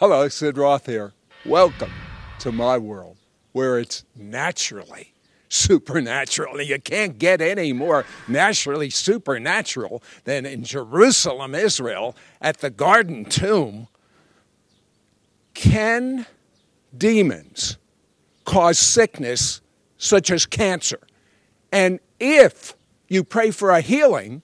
Hello, 0.00 0.28
Sid 0.28 0.56
Roth 0.56 0.86
here. 0.86 1.12
Welcome 1.44 1.90
to 2.38 2.52
my 2.52 2.78
world 2.78 3.16
where 3.50 3.80
it's 3.80 4.04
naturally 4.14 5.12
supernatural. 5.48 6.62
You 6.62 6.78
can't 6.80 7.18
get 7.18 7.40
any 7.40 7.72
more 7.72 8.04
naturally 8.28 8.90
supernatural 8.90 10.00
than 10.22 10.46
in 10.46 10.62
Jerusalem, 10.62 11.52
Israel, 11.52 12.14
at 12.40 12.58
the 12.58 12.70
Garden 12.70 13.24
Tomb. 13.24 13.88
Can 15.54 16.26
demons 16.96 17.76
cause 18.44 18.78
sickness 18.78 19.60
such 19.96 20.30
as 20.30 20.46
cancer? 20.46 21.00
And 21.72 21.98
if 22.20 22.76
you 23.08 23.24
pray 23.24 23.50
for 23.50 23.70
a 23.70 23.80
healing 23.80 24.42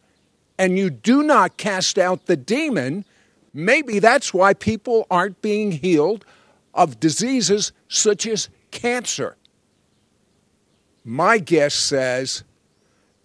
and 0.59 0.77
you 0.77 0.91
do 0.91 1.23
not 1.23 1.59
cast 1.59 1.96
out 1.96 2.27
the 2.27 2.36
demon, 2.36 3.05
maybe 3.55 4.00
that's 4.00 4.34
why 4.34 4.52
people 4.52 5.07
aren't 5.11 5.41
being 5.41 5.73
healed 5.73 6.27
of 6.75 7.00
diseases 7.00 7.72
such 7.89 8.26
as 8.26 8.50
cancer. 8.71 9.36
My 11.04 11.39
guess 11.39 11.75
says 11.75 12.45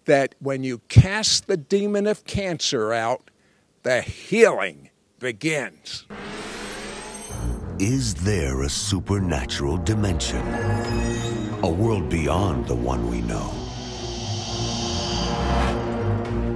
that 0.04 0.34
when 0.38 0.62
you 0.64 0.78
cast 0.88 1.46
the 1.46 1.56
demon 1.56 2.06
of 2.06 2.24
cancer 2.24 2.92
out, 2.92 3.30
the 3.82 4.00
healing 4.02 4.90
begins. 5.18 6.06
Is 7.78 8.14
there 8.14 8.62
a 8.62 8.68
supernatural 8.68 9.78
dimension? 9.78 10.46
A 11.62 11.68
world 11.68 12.10
beyond 12.10 12.66
the 12.66 12.74
one 12.74 13.08
we 13.08 13.22
know? 13.22 13.50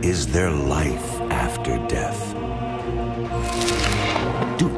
Is 0.02 0.27
there 0.27 0.51
life 0.51 1.20
after 1.30 1.79
death? 1.88 2.54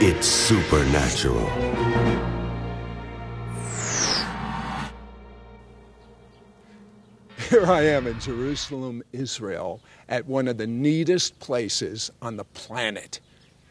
It's 0.00 0.26
Supernatural. 0.26 1.48
Here 7.48 7.66
I 7.66 7.82
am 7.82 8.08
in 8.08 8.18
Jerusalem, 8.18 9.04
Israel, 9.12 9.80
at 10.08 10.26
one 10.26 10.48
of 10.48 10.58
the 10.58 10.66
neatest 10.66 11.38
places 11.38 12.10
on 12.20 12.36
the 12.36 12.44
planet 12.44 13.20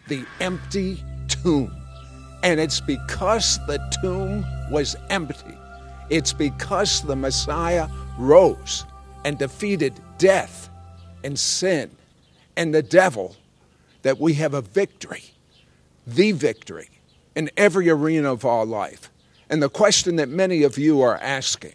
the 0.07 0.25
empty 0.39 1.03
tomb. 1.27 1.75
And 2.41 2.59
it's 2.59 2.79
because 2.79 3.59
the 3.67 3.79
tomb 4.01 4.45
was 4.71 4.95
empty, 5.09 5.57
it's 6.09 6.31
because 6.31 7.01
the 7.01 7.17
Messiah 7.17 7.89
rose 8.17 8.85
and 9.25 9.37
defeated 9.37 9.99
death 10.17 10.69
and 11.23 11.37
sin 11.37 11.91
and 12.55 12.73
the 12.73 12.81
devil 12.81 13.35
that 14.03 14.19
we 14.19 14.33
have 14.35 14.53
a 14.53 14.61
victory, 14.61 15.23
the 16.05 16.31
victory 16.31 16.89
in 17.35 17.49
every 17.57 17.89
arena 17.89 18.31
of 18.31 18.45
our 18.45 18.65
life. 18.65 19.09
And 19.49 19.61
the 19.61 19.69
question 19.69 20.17
that 20.17 20.29
many 20.29 20.63
of 20.63 20.77
you 20.77 21.01
are 21.01 21.17
asking 21.17 21.73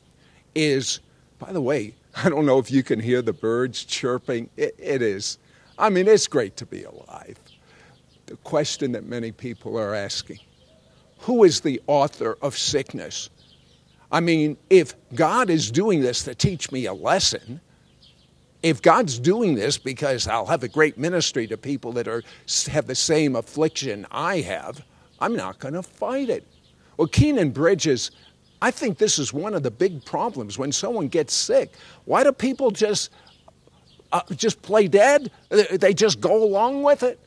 is 0.55 1.01
by 1.39 1.53
the 1.53 1.61
way, 1.61 1.95
I 2.17 2.29
don't 2.29 2.47
know 2.47 2.59
if 2.59 2.71
you 2.71 2.83
can 2.83 3.01
hear 3.01 3.23
the 3.23 3.33
birds 3.33 3.85
chirping. 3.85 4.51
it, 4.57 4.75
it 4.79 5.03
is. 5.03 5.39
I 5.79 5.91
mean, 5.91 6.09
it's 6.09 6.27
great 6.27 6.57
to 6.57 6.67
be 6.67 6.83
alive. 6.83 7.39
The 8.27 8.37
question 8.39 8.93
that 8.93 9.05
many 9.05 9.33
people 9.33 9.79
are 9.79 9.95
asking 9.95 10.41
who 11.21 11.43
is 11.43 11.61
the 11.61 11.81
author 11.89 12.39
of 12.43 12.57
sickness? 12.57 13.29
I 14.13 14.21
mean, 14.21 14.57
if 14.71 14.95
God 15.15 15.51
is 15.51 15.71
doing 15.71 16.01
this 16.01 16.23
to 16.25 16.35
teach 16.35 16.71
me 16.71 16.87
a 16.87 16.95
lesson, 16.95 17.61
if 18.63 18.83
God's 18.83 19.19
doing 19.19 19.55
this 19.55 19.79
because 19.79 20.27
I'll 20.27 20.47
have 20.47 20.63
a 20.63 20.69
great 20.69 20.99
ministry 20.99 21.47
to 21.47 21.57
people 21.57 21.93
that 21.93 22.09
are, 22.09 22.23
have 22.71 22.87
the 22.87 22.95
same 22.95 23.37
affliction 23.37 24.07
I 24.11 24.41
have, 24.41 24.85
I'm 25.21 25.37
not 25.37 25.59
going 25.59 25.75
to 25.75 25.83
fight 25.83 26.29
it. 26.29 26.47
Well, 26.97 27.09
Kynan 27.09 27.53
Bridges, 27.53 28.11
I 28.61 28.71
think 28.71 28.99
this 28.99 29.19
is 29.19 29.33
one 29.33 29.55
of 29.55 29.63
the 29.63 29.71
big 29.71 30.05
problems 30.05 30.59
when 30.59 30.73
someone 30.73 31.09
gets 31.09 31.33
sick. 31.33 31.73
Why 32.05 32.25
do 32.25 32.33
people 32.33 32.71
just 32.71 33.11
uh, 34.11 34.23
just 34.35 34.61
play 34.63 34.89
dead? 34.89 35.31
They 35.51 35.95
just 35.95 36.21
go 36.21 36.43
along 36.43 36.83
with 36.83 37.03
it? 37.03 37.21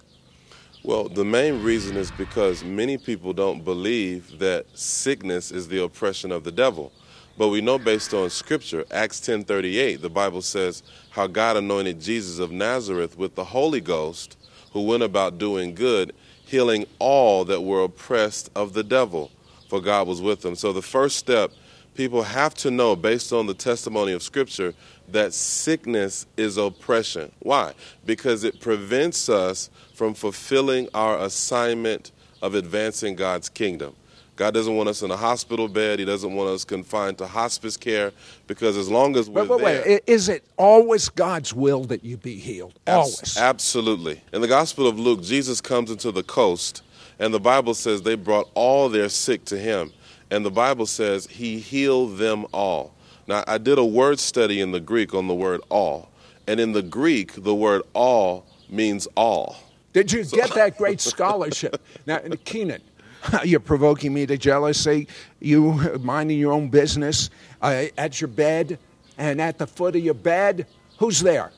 Well, 0.84 1.08
the 1.08 1.24
main 1.24 1.62
reason 1.62 1.96
is 1.96 2.10
because 2.10 2.64
many 2.64 2.98
people 2.98 3.34
don't 3.34 3.64
believe 3.64 4.40
that 4.40 4.66
sickness 4.74 5.52
is 5.52 5.68
the 5.68 5.84
oppression 5.84 6.32
of 6.32 6.44
the 6.44 6.52
devil. 6.52 6.92
But 7.38 7.48
we 7.50 7.62
know 7.62 7.80
based 7.80 8.14
on 8.14 8.30
scripture, 8.30 8.86
Acts 8.92 9.20
10:38, 9.20 10.02
the 10.02 10.10
Bible 10.10 10.42
says 10.42 10.84
how 11.12 11.28
God 11.28 11.58
anointed 11.58 12.02
Jesus 12.02 12.40
of 12.40 12.52
Nazareth 12.52 13.18
with 13.18 13.36
the 13.36 13.46
Holy 13.46 13.82
Ghost, 13.82 14.38
who 14.74 14.82
went 14.82 15.04
about 15.04 15.38
doing 15.38 15.74
good, 15.74 16.14
healing 16.46 16.86
all 17.00 17.46
that 17.46 17.62
were 17.62 17.84
oppressed 17.84 18.50
of 18.56 18.74
the 18.74 18.84
devil, 18.84 19.32
for 19.70 19.82
God 19.82 20.08
was 20.08 20.22
with 20.22 20.42
them. 20.42 20.56
So 20.56 20.74
the 20.74 20.82
first 20.82 21.18
step 21.18 21.52
people 21.96 22.24
have 22.24 22.54
to 22.56 22.72
know 22.72 22.96
based 22.96 23.34
on 23.34 23.48
the 23.48 23.54
testimony 23.54 24.14
of 24.14 24.24
scripture 24.24 24.74
that 25.10 25.34
sickness 25.34 26.26
is 26.38 26.58
oppression. 26.58 27.32
Why? 27.40 27.74
Because 28.06 28.44
it 28.44 28.60
prevents 28.60 29.30
us 29.30 29.70
from 29.94 30.14
fulfilling 30.14 30.88
our 30.94 31.20
assignment 31.20 32.12
of 32.42 32.56
advancing 32.56 33.16
God's 33.16 33.50
kingdom. 33.50 33.96
God 34.42 34.56
doesn't 34.56 34.76
want 34.76 34.90
us 34.90 35.04
in 35.04 35.12
a 35.12 35.16
hospital 35.16 35.68
bed. 35.68 36.00
He 36.00 36.06
doesn't 36.06 36.34
want 36.34 36.50
us 36.50 36.66
confined 36.66 37.20
to 37.20 37.28
hospice 37.28 37.78
care 37.78 38.12
because 38.48 38.76
as 38.76 38.90
long 38.90 39.16
as 39.16 39.30
we're 39.30 39.46
But, 39.46 39.50
but 39.50 39.58
there, 39.60 39.84
wait, 39.86 40.02
is 40.08 40.30
it 40.30 40.44
always 40.58 41.10
God's 41.10 41.54
will 41.54 41.84
that 41.84 42.04
you 42.04 42.18
be 42.18 42.40
healed? 42.40 42.74
Always. 42.88 43.22
Abs- 43.22 43.38
Absolutely. 43.38 44.20
In 44.34 44.42
the 44.42 44.48
Gospel 44.48 44.88
of 44.88 44.98
Luke, 44.98 45.22
Jesus 45.22 45.62
comes 45.62 45.92
into 45.92 46.12
the 46.12 46.24
coast, 46.24 46.82
and 47.20 47.32
the 47.32 47.40
Bible 47.40 47.76
says 47.76 48.02
they 48.02 48.16
brought 48.16 48.50
all 48.56 48.90
their 48.90 49.10
sick 49.10 49.46
to 49.46 49.60
him. 49.60 49.94
And 50.32 50.44
the 50.44 50.50
Bible 50.50 50.88
says 50.88 51.28
he 51.28 51.60
healed 51.60 52.18
them 52.18 52.48
all. 52.52 52.96
Now, 53.28 53.44
I 53.46 53.60
did 53.60 53.78
a 53.78 53.86
word 53.86 54.18
study 54.18 54.60
in 54.60 54.72
the 54.72 54.80
Greek 54.80 55.14
on 55.14 55.28
the 55.28 55.36
word 55.36 55.62
all. 55.70 56.10
And 56.48 56.60
in 56.60 56.72
the 56.72 56.82
Greek, 56.82 57.44
the 57.44 57.54
word 57.54 57.84
all 57.94 58.48
means 58.68 59.08
all. 59.16 59.58
Did 59.94 60.12
you 60.12 60.24
get 60.24 60.52
that 60.56 60.78
great 60.80 61.00
scholarship? 61.00 61.80
now, 62.08 62.18
in 62.20 62.32
Kynan, 62.32 62.82
you're 63.44 63.60
provoking 63.60 64.14
me 64.14 64.26
to 64.26 64.38
jealousy. 64.38 65.08
You 65.40 65.74
minding 66.02 66.40
your 66.40 66.54
own 66.54 66.70
business 66.70 67.30
uh, 67.62 67.86
at 67.98 68.20
your 68.22 68.28
bed 68.28 68.80
and 69.18 69.42
at 69.42 69.58
the 69.58 69.68
foot 69.68 69.96
of 69.96 70.04
your 70.04 70.14
bed. 70.14 70.68
Who's 70.98 71.20
there? 71.22 71.52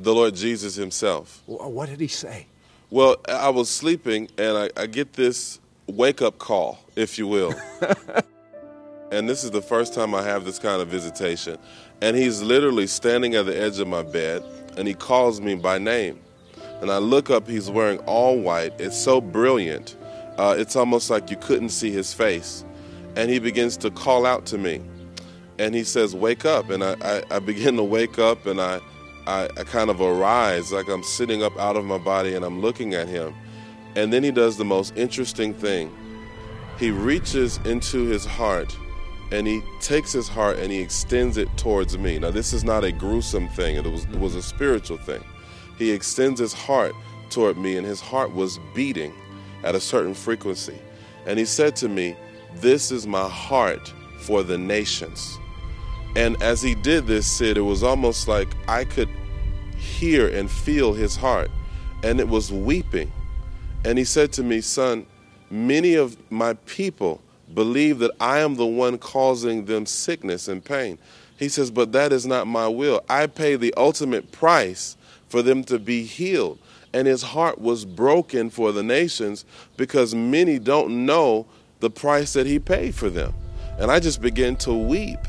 The 0.00 0.14
Lord 0.14 0.34
Jesus 0.34 0.74
himself. 0.76 1.42
Wh- 1.46 1.68
What 1.70 1.88
did 1.88 2.00
he 2.00 2.08
say? 2.08 2.46
Well, 2.90 3.16
I 3.28 3.50
was 3.50 3.68
sleeping, 3.68 4.28
and 4.38 4.56
I, 4.56 4.70
I 4.76 4.86
get 4.86 5.12
this 5.12 5.60
wake 5.86 6.22
up 6.22 6.38
call, 6.38 6.78
if 6.96 7.18
you 7.18 7.26
will. 7.26 7.54
and 9.12 9.28
this 9.28 9.44
is 9.44 9.50
the 9.50 9.60
first 9.62 9.92
time 9.92 10.14
I 10.14 10.22
have 10.22 10.44
this 10.44 10.58
kind 10.58 10.80
of 10.80 10.88
visitation. 10.88 11.58
And 12.00 12.16
he's 12.16 12.40
literally 12.40 12.86
standing 12.86 13.34
at 13.34 13.44
the 13.46 13.58
edge 13.60 13.78
of 13.78 13.88
my 13.88 14.02
bed, 14.02 14.42
and 14.78 14.88
he 14.88 14.94
calls 14.94 15.40
me 15.40 15.54
by 15.56 15.76
name. 15.78 16.20
And 16.80 16.90
I 16.90 16.98
look 16.98 17.28
up, 17.28 17.46
he's 17.46 17.68
wearing 17.68 17.98
all 18.00 18.38
white. 18.38 18.72
It's 18.80 18.96
so 18.96 19.20
brilliant. 19.20 19.96
Uh, 20.38 20.54
it's 20.56 20.76
almost 20.76 21.10
like 21.10 21.30
you 21.30 21.36
couldn't 21.36 21.70
see 21.70 21.90
his 21.90 22.14
face. 22.14 22.64
And 23.16 23.30
he 23.30 23.38
begins 23.38 23.76
to 23.78 23.90
call 23.90 24.24
out 24.24 24.46
to 24.46 24.58
me. 24.58 24.80
And 25.58 25.74
he 25.74 25.84
says, 25.84 26.14
Wake 26.14 26.44
up. 26.44 26.70
And 26.70 26.82
I, 26.84 26.96
I, 27.02 27.22
I 27.32 27.38
begin 27.40 27.76
to 27.76 27.84
wake 27.84 28.18
up, 28.18 28.46
and 28.46 28.60
I, 28.60 28.80
I, 29.26 29.48
I 29.56 29.64
kind 29.64 29.90
of 29.90 30.00
arise, 30.00 30.72
like 30.72 30.88
I'm 30.88 31.02
sitting 31.02 31.42
up 31.42 31.58
out 31.58 31.76
of 31.76 31.84
my 31.84 31.98
body, 31.98 32.34
and 32.34 32.44
I'm 32.44 32.60
looking 32.60 32.94
at 32.94 33.08
him. 33.08 33.34
And 33.96 34.12
then 34.12 34.22
he 34.22 34.30
does 34.30 34.56
the 34.56 34.64
most 34.64 34.96
interesting 34.96 35.52
thing. 35.52 35.92
He 36.78 36.92
reaches 36.92 37.58
into 37.64 38.04
his 38.06 38.24
heart 38.24 38.76
and 39.30 39.46
he 39.46 39.62
takes 39.80 40.12
his 40.12 40.28
heart 40.28 40.58
and 40.58 40.70
he 40.72 40.80
extends 40.80 41.36
it 41.36 41.48
towards 41.56 41.98
me. 41.98 42.18
Now, 42.18 42.30
this 42.30 42.52
is 42.52 42.64
not 42.64 42.84
a 42.84 42.92
gruesome 42.92 43.48
thing, 43.48 43.76
it 43.76 43.84
was, 43.84 44.04
it 44.04 44.18
was 44.18 44.34
a 44.34 44.42
spiritual 44.42 44.98
thing. 44.98 45.22
He 45.76 45.90
extends 45.90 46.40
his 46.40 46.52
heart 46.52 46.94
toward 47.30 47.58
me, 47.58 47.76
and 47.76 47.86
his 47.86 48.00
heart 48.00 48.32
was 48.32 48.58
beating 48.74 49.12
at 49.64 49.74
a 49.74 49.80
certain 49.80 50.14
frequency. 50.14 50.78
And 51.26 51.38
he 51.38 51.44
said 51.44 51.76
to 51.76 51.88
me, 51.88 52.16
This 52.56 52.90
is 52.90 53.06
my 53.06 53.28
heart 53.28 53.92
for 54.20 54.42
the 54.42 54.58
nations. 54.58 55.38
And 56.16 56.40
as 56.42 56.62
he 56.62 56.74
did 56.74 57.06
this, 57.06 57.26
Sid, 57.26 57.56
it 57.56 57.62
was 57.62 57.82
almost 57.82 58.28
like 58.28 58.48
I 58.66 58.84
could 58.84 59.08
hear 59.76 60.28
and 60.28 60.50
feel 60.50 60.92
his 60.92 61.16
heart, 61.16 61.50
and 62.02 62.18
it 62.20 62.28
was 62.28 62.52
weeping. 62.52 63.12
And 63.84 63.98
he 63.98 64.04
said 64.04 64.32
to 64.32 64.42
me, 64.42 64.60
Son, 64.60 65.06
many 65.50 65.94
of 65.94 66.16
my 66.30 66.54
people 66.66 67.20
believe 67.54 67.98
that 68.00 68.10
I 68.20 68.40
am 68.40 68.56
the 68.56 68.66
one 68.66 68.98
causing 68.98 69.64
them 69.64 69.86
sickness 69.86 70.48
and 70.48 70.64
pain. 70.64 70.98
He 71.38 71.48
says, 71.48 71.70
But 71.70 71.92
that 71.92 72.12
is 72.12 72.26
not 72.26 72.46
my 72.46 72.68
will. 72.68 73.02
I 73.08 73.26
pay 73.26 73.56
the 73.56 73.72
ultimate 73.76 74.32
price 74.32 74.96
for 75.28 75.42
them 75.42 75.62
to 75.64 75.78
be 75.78 76.04
healed. 76.04 76.58
And 76.92 77.06
his 77.06 77.22
heart 77.22 77.60
was 77.60 77.84
broken 77.84 78.50
for 78.50 78.72
the 78.72 78.82
nations 78.82 79.44
because 79.76 80.14
many 80.14 80.58
don't 80.58 81.06
know 81.06 81.46
the 81.80 81.90
price 81.90 82.32
that 82.32 82.46
he 82.46 82.58
paid 82.58 82.94
for 82.94 83.10
them. 83.10 83.34
And 83.78 83.90
I 83.90 84.00
just 84.00 84.20
began 84.20 84.56
to 84.56 84.72
weep 84.74 85.20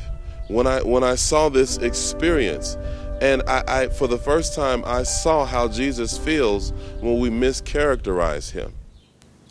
when 0.48 0.66
I 0.66 0.82
when 0.82 1.04
I 1.04 1.14
saw 1.14 1.48
this 1.48 1.76
experience. 1.78 2.76
And 3.20 3.42
I, 3.46 3.62
I 3.66 3.88
for 3.88 4.08
the 4.08 4.18
first 4.18 4.54
time 4.54 4.82
I 4.84 5.02
saw 5.04 5.44
how 5.44 5.68
Jesus 5.68 6.18
feels 6.18 6.72
when 7.00 7.20
we 7.20 7.30
mischaracterize 7.30 8.50
him. 8.50 8.72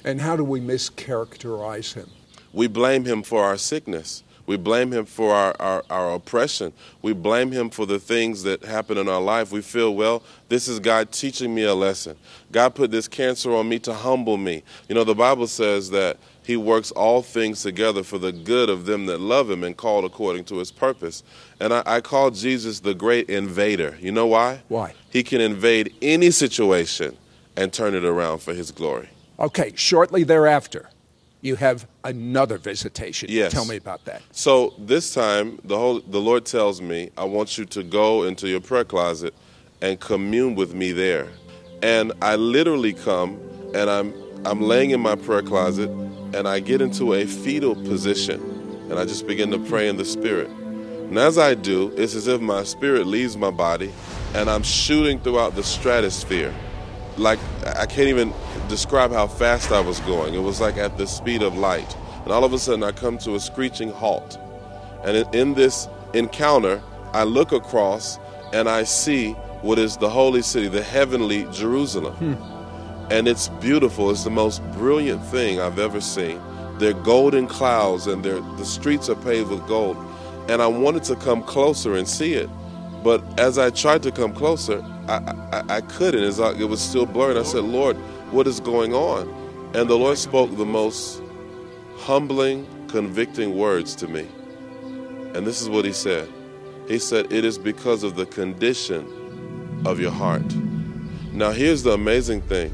And 0.03 0.19
how 0.19 0.35
do 0.35 0.43
we 0.43 0.59
mischaracterize 0.59 1.93
him? 1.93 2.09
We 2.51 2.67
blame 2.67 3.05
him 3.05 3.23
for 3.23 3.43
our 3.43 3.57
sickness. 3.57 4.23
We 4.49 4.57
blame 4.57 4.91
him 4.91 5.05
for 5.05 5.31
our, 5.31 5.55
our, 5.59 5.83
our, 5.91 6.15
oppression. 6.15 6.73
We 7.03 7.13
blame 7.13 7.51
him 7.51 7.69
for 7.69 7.85
the 7.85 7.99
things 7.99 8.41
that 8.41 8.63
happen 8.63 8.97
in 8.97 9.07
our 9.07 9.21
life. 9.21 9.51
We 9.51 9.61
feel, 9.61 9.93
well, 9.93 10.23
this 10.47 10.67
is 10.67 10.79
God 10.79 11.11
teaching 11.11 11.53
me 11.53 11.65
a 11.65 11.75
lesson. 11.75 12.17
God 12.51 12.73
put 12.73 12.89
this 12.89 13.07
cancer 13.07 13.53
on 13.53 13.69
me 13.69 13.77
to 13.77 13.93
humble 13.93 14.37
me. 14.37 14.63
You 14.87 14.95
know, 14.95 15.03
the 15.03 15.13
Bible 15.13 15.45
says 15.45 15.91
that 15.91 16.17
he 16.41 16.57
works 16.57 16.89
all 16.89 17.21
things 17.21 17.61
together 17.61 18.01
for 18.01 18.17
the 18.17 18.31
good 18.31 18.71
of 18.71 18.87
them 18.87 19.05
that 19.05 19.19
love 19.19 19.51
him 19.51 19.63
and 19.63 19.77
called 19.77 20.03
according 20.03 20.45
to 20.45 20.55
his 20.55 20.71
purpose. 20.71 21.21
And 21.59 21.71
I, 21.71 21.83
I 21.85 22.01
call 22.01 22.31
Jesus 22.31 22.79
the 22.79 22.95
great 22.95 23.29
invader. 23.29 23.99
You 24.01 24.11
know 24.11 24.25
why? 24.25 24.63
Why? 24.67 24.95
He 25.11 25.21
can 25.21 25.41
invade 25.41 25.93
any 26.01 26.31
situation 26.31 27.15
and 27.55 27.71
turn 27.71 27.93
it 27.93 28.03
around 28.03 28.39
for 28.39 28.55
his 28.55 28.71
glory. 28.71 29.09
Okay, 29.37 29.73
shortly 29.75 30.23
thereafter, 30.23 30.89
you 31.41 31.55
have 31.55 31.87
another 32.03 32.57
visitation. 32.57 33.29
Yes. 33.31 33.51
Tell 33.51 33.65
me 33.65 33.77
about 33.77 34.05
that. 34.05 34.21
So 34.31 34.73
this 34.77 35.13
time, 35.13 35.59
the 35.63 35.77
whole 35.77 35.99
the 36.01 36.19
Lord 36.19 36.45
tells 36.45 36.81
me, 36.81 37.11
I 37.17 37.23
want 37.23 37.57
you 37.57 37.65
to 37.65 37.83
go 37.83 38.23
into 38.23 38.47
your 38.47 38.61
prayer 38.61 38.83
closet 38.83 39.33
and 39.81 39.99
commune 39.99 40.55
with 40.55 40.73
me 40.73 40.91
there. 40.91 41.29
And 41.81 42.11
I 42.21 42.35
literally 42.35 42.93
come 42.93 43.39
and 43.73 43.89
I'm 43.89 44.13
I'm 44.45 44.61
laying 44.61 44.91
in 44.91 44.99
my 44.99 45.15
prayer 45.15 45.41
closet 45.41 45.89
and 45.89 46.47
I 46.47 46.59
get 46.59 46.81
into 46.81 47.13
a 47.13 47.25
fetal 47.25 47.75
position 47.75 48.41
and 48.89 48.99
I 48.99 49.05
just 49.05 49.27
begin 49.27 49.51
to 49.51 49.59
pray 49.59 49.87
in 49.87 49.97
the 49.97 50.05
spirit. 50.05 50.49
And 50.49 51.17
as 51.17 51.37
I 51.37 51.55
do, 51.55 51.91
it's 51.97 52.15
as 52.15 52.27
if 52.27 52.39
my 52.39 52.63
spirit 52.63 53.07
leaves 53.07 53.35
my 53.35 53.51
body 53.51 53.91
and 54.33 54.49
I'm 54.49 54.63
shooting 54.63 55.19
throughout 55.19 55.55
the 55.55 55.63
stratosphere. 55.63 56.53
Like 57.19 57.39
I 57.65 57.85
can't 57.85 58.07
even 58.07 58.33
describe 58.67 59.11
how 59.11 59.27
fast 59.27 59.71
I 59.71 59.81
was 59.81 59.99
going. 60.01 60.33
It 60.33 60.41
was 60.41 60.61
like 60.61 60.77
at 60.77 60.97
the 60.97 61.05
speed 61.05 61.43
of 61.43 61.57
light. 61.57 61.95
And 62.23 62.31
all 62.31 62.43
of 62.43 62.53
a 62.53 62.59
sudden, 62.59 62.83
I 62.83 62.91
come 62.91 63.17
to 63.19 63.35
a 63.35 63.39
screeching 63.39 63.91
halt. 63.91 64.37
And 65.03 65.17
in 65.35 65.53
this 65.53 65.87
encounter, 66.13 66.81
I 67.13 67.23
look 67.23 67.51
across 67.51 68.19
and 68.53 68.69
I 68.69 68.83
see 68.83 69.33
what 69.61 69.79
is 69.79 69.97
the 69.97 70.09
holy 70.09 70.41
city, 70.41 70.67
the 70.67 70.83
heavenly 70.83 71.45
Jerusalem. 71.51 72.13
Hmm. 72.15 73.11
And 73.11 73.27
it's 73.27 73.49
beautiful. 73.59 74.11
It's 74.11 74.23
the 74.23 74.29
most 74.29 74.63
brilliant 74.73 75.23
thing 75.25 75.59
I've 75.59 75.79
ever 75.79 75.99
seen. 75.99 76.39
They're 76.77 76.93
golden 76.93 77.47
clouds 77.47 78.07
and 78.07 78.23
the 78.23 78.65
streets 78.65 79.09
are 79.09 79.15
paved 79.15 79.49
with 79.49 79.67
gold. 79.67 79.97
And 80.47 80.61
I 80.61 80.67
wanted 80.67 81.03
to 81.05 81.15
come 81.15 81.43
closer 81.43 81.95
and 81.95 82.07
see 82.07 82.33
it. 82.33 82.49
But 83.03 83.39
as 83.39 83.57
I 83.57 83.69
tried 83.69 84.03
to 84.03 84.11
come 84.11 84.33
closer, 84.33 84.81
I, 85.07 85.33
I, 85.51 85.75
I 85.77 85.81
couldn't. 85.81 86.23
It 86.23 86.65
was 86.65 86.81
still 86.81 87.05
blurred. 87.05 87.37
I 87.37 87.43
said, 87.43 87.63
Lord, 87.63 87.95
what 88.31 88.47
is 88.47 88.59
going 88.59 88.93
on? 88.93 89.27
And 89.73 89.89
the 89.89 89.95
Lord 89.95 90.17
spoke 90.17 90.55
the 90.57 90.65
most 90.65 91.21
humbling, 91.97 92.67
convicting 92.87 93.55
words 93.57 93.95
to 93.95 94.07
me. 94.07 94.27
And 95.35 95.45
this 95.45 95.61
is 95.61 95.69
what 95.69 95.85
He 95.85 95.93
said 95.93 96.29
He 96.87 96.99
said, 96.99 97.31
It 97.31 97.45
is 97.45 97.57
because 97.57 98.03
of 98.03 98.15
the 98.15 98.25
condition 98.25 99.81
of 99.85 99.99
your 99.99 100.11
heart. 100.11 100.55
Now, 101.31 101.51
here's 101.51 101.83
the 101.83 101.91
amazing 101.91 102.41
thing 102.41 102.73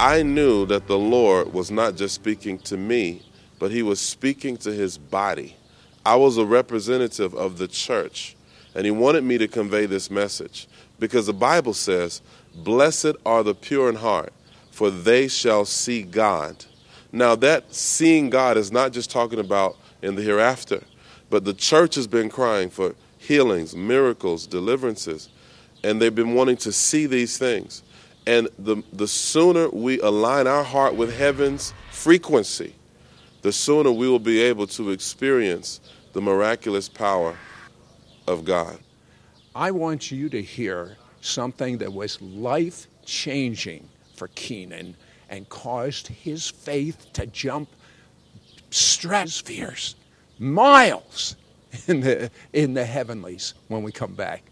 I 0.00 0.22
knew 0.22 0.66
that 0.66 0.86
the 0.86 0.98
Lord 0.98 1.52
was 1.52 1.70
not 1.70 1.96
just 1.96 2.14
speaking 2.14 2.58
to 2.60 2.76
me, 2.76 3.22
but 3.58 3.70
He 3.70 3.82
was 3.82 4.00
speaking 4.00 4.56
to 4.58 4.72
His 4.72 4.98
body. 4.98 5.56
I 6.04 6.16
was 6.16 6.38
a 6.38 6.44
representative 6.44 7.34
of 7.34 7.58
the 7.58 7.68
church, 7.68 8.36
and 8.78 8.84
He 8.84 8.92
wanted 8.92 9.24
me 9.24 9.38
to 9.38 9.48
convey 9.48 9.86
this 9.86 10.08
message 10.08 10.68
because 11.00 11.26
the 11.26 11.32
Bible 11.32 11.74
says, 11.74 12.22
Blessed 12.54 13.16
are 13.26 13.42
the 13.42 13.52
pure 13.52 13.88
in 13.88 13.96
heart, 13.96 14.32
for 14.70 14.88
they 14.88 15.26
shall 15.26 15.64
see 15.64 16.04
God. 16.04 16.64
Now, 17.10 17.34
that 17.34 17.74
seeing 17.74 18.30
God 18.30 18.56
is 18.56 18.70
not 18.70 18.92
just 18.92 19.10
talking 19.10 19.40
about 19.40 19.76
in 20.00 20.14
the 20.14 20.22
hereafter, 20.22 20.84
but 21.28 21.44
the 21.44 21.54
church 21.54 21.96
has 21.96 22.06
been 22.06 22.28
crying 22.28 22.70
for 22.70 22.94
healings, 23.18 23.74
miracles, 23.74 24.46
deliverances, 24.46 25.28
and 25.82 26.00
they've 26.00 26.14
been 26.14 26.34
wanting 26.34 26.58
to 26.58 26.70
see 26.70 27.06
these 27.06 27.36
things. 27.36 27.82
And 28.28 28.48
the, 28.60 28.84
the 28.92 29.08
sooner 29.08 29.68
we 29.70 29.98
align 30.02 30.46
our 30.46 30.62
heart 30.62 30.94
with 30.94 31.18
heaven's 31.18 31.74
frequency, 31.90 32.76
the 33.42 33.50
sooner 33.50 33.90
we 33.90 34.08
will 34.08 34.20
be 34.20 34.40
able 34.40 34.68
to 34.68 34.92
experience 34.92 35.80
the 36.12 36.20
miraculous 36.20 36.88
power 36.88 37.36
of 38.28 38.44
God. 38.44 38.78
I 39.54 39.70
want 39.70 40.10
you 40.10 40.28
to 40.28 40.40
hear 40.40 40.96
something 41.20 41.78
that 41.78 41.92
was 41.92 42.20
life 42.22 42.86
changing 43.04 43.88
for 44.14 44.28
Kynan 44.28 44.94
and 45.30 45.48
caused 45.48 46.08
his 46.08 46.48
faith 46.48 47.06
to 47.14 47.26
jump 47.26 47.68
stratospheres, 48.70 49.94
miles 50.38 51.36
in 51.86 52.00
the, 52.00 52.30
in 52.52 52.74
the 52.74 52.84
heavenlies 52.84 53.54
when 53.68 53.82
we 53.82 53.92
come 53.92 54.14
back. 54.14 54.42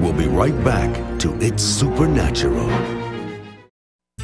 We'll 0.00 0.12
be 0.12 0.28
right 0.28 0.64
back 0.64 1.18
to 1.20 1.36
It's 1.40 1.62
Supernatural. 1.62 2.97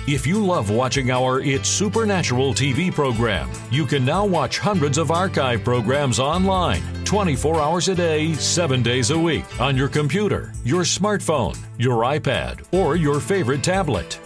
If 0.06 0.26
you 0.26 0.44
love 0.44 0.68
watching 0.68 1.10
our 1.10 1.40
It's 1.40 1.66
Supernatural 1.66 2.52
TV 2.52 2.92
program, 2.92 3.50
you 3.70 3.86
can 3.86 4.04
now 4.04 4.26
watch 4.26 4.58
hundreds 4.58 4.98
of 4.98 5.10
archive 5.10 5.64
programs 5.64 6.18
online 6.18 6.82
24 7.04 7.58
hours 7.58 7.88
a 7.88 7.94
day, 7.94 8.34
7 8.34 8.82
days 8.82 9.12
a 9.12 9.18
week 9.18 9.46
on 9.58 9.78
your 9.78 9.88
computer, 9.88 10.52
your 10.62 10.82
smartphone, 10.82 11.56
your 11.78 12.02
iPad, 12.02 12.66
or 12.74 12.96
your 12.96 13.18
favorite 13.18 13.62
tablet. 13.62 14.20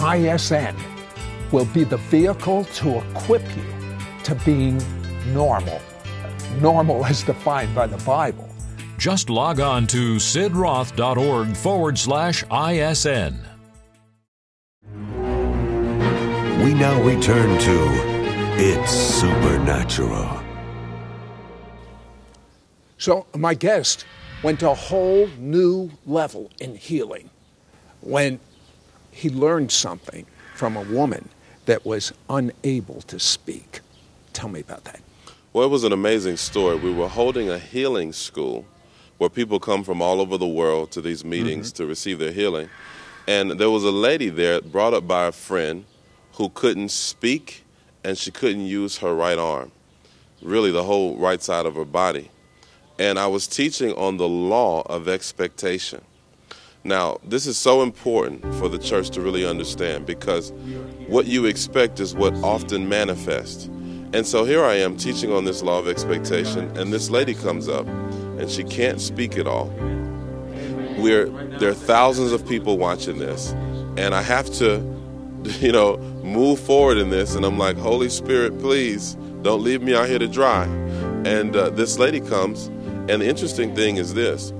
ISN 0.00 0.74
will 1.52 1.66
be 1.66 1.84
the 1.84 1.98
vehicle 1.98 2.64
to 2.64 2.98
equip 2.98 3.44
you 3.56 3.62
to 4.24 4.34
being 4.44 4.82
normal. 5.32 5.80
Normal 6.60 7.06
as 7.06 7.22
defined 7.22 7.72
by 7.72 7.86
the 7.86 7.98
Bible. 7.98 8.48
Just 8.98 9.30
log 9.30 9.60
on 9.60 9.86
to 9.86 10.16
sidroth.org 10.16 11.56
forward 11.56 11.96
slash 11.96 12.42
ISN. 12.50 13.49
We 16.62 16.74
now 16.74 17.00
return 17.02 17.58
to 17.58 17.88
It's 18.58 18.92
Supernatural. 18.92 20.42
So, 22.98 23.24
my 23.34 23.54
guest 23.54 24.04
went 24.42 24.60
to 24.60 24.68
a 24.68 24.74
whole 24.74 25.26
new 25.38 25.90
level 26.04 26.50
in 26.60 26.76
healing 26.76 27.30
when 28.02 28.40
he 29.10 29.30
learned 29.30 29.72
something 29.72 30.26
from 30.54 30.76
a 30.76 30.82
woman 30.82 31.30
that 31.64 31.86
was 31.86 32.12
unable 32.28 33.00
to 33.06 33.18
speak. 33.18 33.80
Tell 34.34 34.50
me 34.50 34.60
about 34.60 34.84
that. 34.84 35.00
Well, 35.54 35.64
it 35.64 35.70
was 35.70 35.84
an 35.84 35.92
amazing 35.92 36.36
story. 36.36 36.76
We 36.76 36.92
were 36.92 37.08
holding 37.08 37.48
a 37.48 37.58
healing 37.58 38.12
school 38.12 38.66
where 39.16 39.30
people 39.30 39.60
come 39.60 39.82
from 39.82 40.02
all 40.02 40.20
over 40.20 40.36
the 40.36 40.46
world 40.46 40.90
to 40.90 41.00
these 41.00 41.24
meetings 41.24 41.72
mm-hmm. 41.72 41.84
to 41.84 41.86
receive 41.86 42.18
their 42.18 42.32
healing. 42.32 42.68
And 43.26 43.52
there 43.52 43.70
was 43.70 43.84
a 43.84 43.90
lady 43.90 44.28
there 44.28 44.60
brought 44.60 44.92
up 44.92 45.08
by 45.08 45.24
a 45.24 45.32
friend 45.32 45.86
who 46.40 46.48
couldn't 46.48 46.90
speak 46.90 47.62
and 48.02 48.16
she 48.16 48.30
couldn't 48.30 48.64
use 48.64 48.96
her 48.96 49.14
right 49.14 49.36
arm, 49.36 49.70
really 50.40 50.70
the 50.70 50.82
whole 50.82 51.14
right 51.18 51.42
side 51.42 51.66
of 51.66 51.74
her 51.74 51.84
body. 51.84 52.30
And 52.98 53.18
I 53.18 53.26
was 53.26 53.46
teaching 53.46 53.92
on 53.92 54.16
the 54.16 54.26
law 54.26 54.80
of 54.86 55.06
expectation. 55.06 56.00
Now, 56.82 57.18
this 57.22 57.46
is 57.46 57.58
so 57.58 57.82
important 57.82 58.42
for 58.54 58.70
the 58.70 58.78
church 58.78 59.10
to 59.10 59.20
really 59.20 59.44
understand 59.44 60.06
because 60.06 60.50
what 61.08 61.26
you 61.26 61.44
expect 61.44 62.00
is 62.00 62.14
what 62.14 62.32
often 62.36 62.88
manifests. 62.88 63.66
And 64.14 64.26
so 64.26 64.46
here 64.46 64.64
I 64.64 64.76
am 64.76 64.96
teaching 64.96 65.30
on 65.34 65.44
this 65.44 65.62
law 65.62 65.78
of 65.78 65.88
expectation, 65.88 66.74
and 66.78 66.90
this 66.90 67.10
lady 67.10 67.34
comes 67.34 67.68
up 67.68 67.86
and 67.86 68.50
she 68.50 68.64
can't 68.64 68.98
speak 68.98 69.36
at 69.36 69.46
all. 69.46 69.66
We're, 70.96 71.26
there 71.58 71.68
are 71.68 71.74
thousands 71.74 72.32
of 72.32 72.48
people 72.48 72.78
watching 72.78 73.18
this, 73.18 73.50
and 73.98 74.14
I 74.14 74.22
have 74.22 74.50
to 74.54 75.00
you 75.60 75.72
know, 75.72 75.96
move 76.22 76.60
forward 76.60 76.98
in 76.98 77.10
this. 77.10 77.34
And 77.34 77.44
I'm 77.44 77.58
like, 77.58 77.76
Holy 77.76 78.08
Spirit, 78.08 78.58
please 78.58 79.16
don't 79.42 79.62
leave 79.62 79.82
me 79.82 79.94
out 79.94 80.08
here 80.08 80.18
to 80.18 80.28
dry. 80.28 80.64
And 81.24 81.54
uh, 81.54 81.70
this 81.70 81.98
lady 81.98 82.20
comes, 82.20 82.66
and 82.66 83.22
the 83.22 83.28
interesting 83.28 83.74
thing 83.74 83.96
is 83.96 84.14
this 84.14 84.52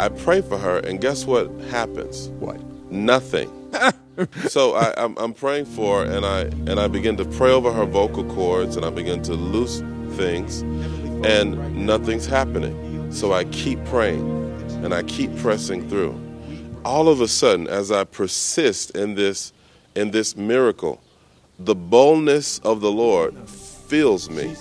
I 0.00 0.08
pray 0.08 0.40
for 0.40 0.56
her, 0.56 0.78
and 0.78 1.00
guess 1.00 1.26
what 1.26 1.50
happens? 1.70 2.28
What? 2.40 2.58
Nothing. 2.90 3.50
so 4.48 4.74
I, 4.74 4.94
I'm, 4.96 5.16
I'm 5.18 5.34
praying 5.34 5.66
for 5.66 6.04
her, 6.04 6.10
and 6.10 6.24
I 6.24 6.40
and 6.70 6.80
I 6.80 6.88
begin 6.88 7.16
to 7.18 7.24
pray 7.24 7.50
over 7.50 7.72
her 7.72 7.84
vocal 7.84 8.24
cords, 8.24 8.76
and 8.76 8.84
I 8.84 8.90
begin 8.90 9.22
to 9.24 9.34
loose 9.34 9.80
things, 10.16 10.62
and 11.24 11.86
nothing's 11.86 12.26
happening. 12.26 13.12
So 13.12 13.32
I 13.32 13.44
keep 13.44 13.84
praying, 13.86 14.24
and 14.84 14.94
I 14.94 15.02
keep 15.02 15.36
pressing 15.36 15.88
through. 15.88 16.18
All 16.84 17.08
of 17.08 17.20
a 17.20 17.28
sudden, 17.28 17.66
as 17.68 17.92
I 17.92 18.04
persist 18.04 18.92
in 18.96 19.14
this 19.16 19.52
in 20.00 20.10
this 20.10 20.36
miracle, 20.36 21.00
the 21.58 21.74
boldness 21.74 22.58
of 22.60 22.80
the 22.80 22.90
Lord 22.90 23.36
fills 23.48 24.30
me, 24.30 24.56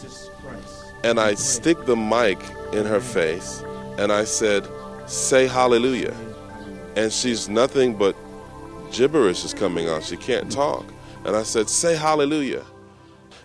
and 1.04 1.20
I 1.20 1.34
stick 1.36 1.86
the 1.86 1.96
mic 1.96 2.40
in 2.74 2.86
her 2.86 3.00
face, 3.00 3.64
and 3.98 4.12
I 4.12 4.26
said, 4.26 4.68
"Say 5.08 5.48
hallelujah," 5.48 6.16
and 6.96 7.12
she's 7.12 7.48
nothing 7.48 7.96
but 7.96 8.16
gibberish 8.92 9.46
is 9.46 9.54
coming 9.54 9.88
out. 9.88 10.04
She 10.04 10.18
can't 10.18 10.52
talk. 10.52 10.86
And 11.26 11.36
I 11.36 11.44
said, 11.44 11.70
Say 11.70 11.96
hallelujah. 11.96 12.64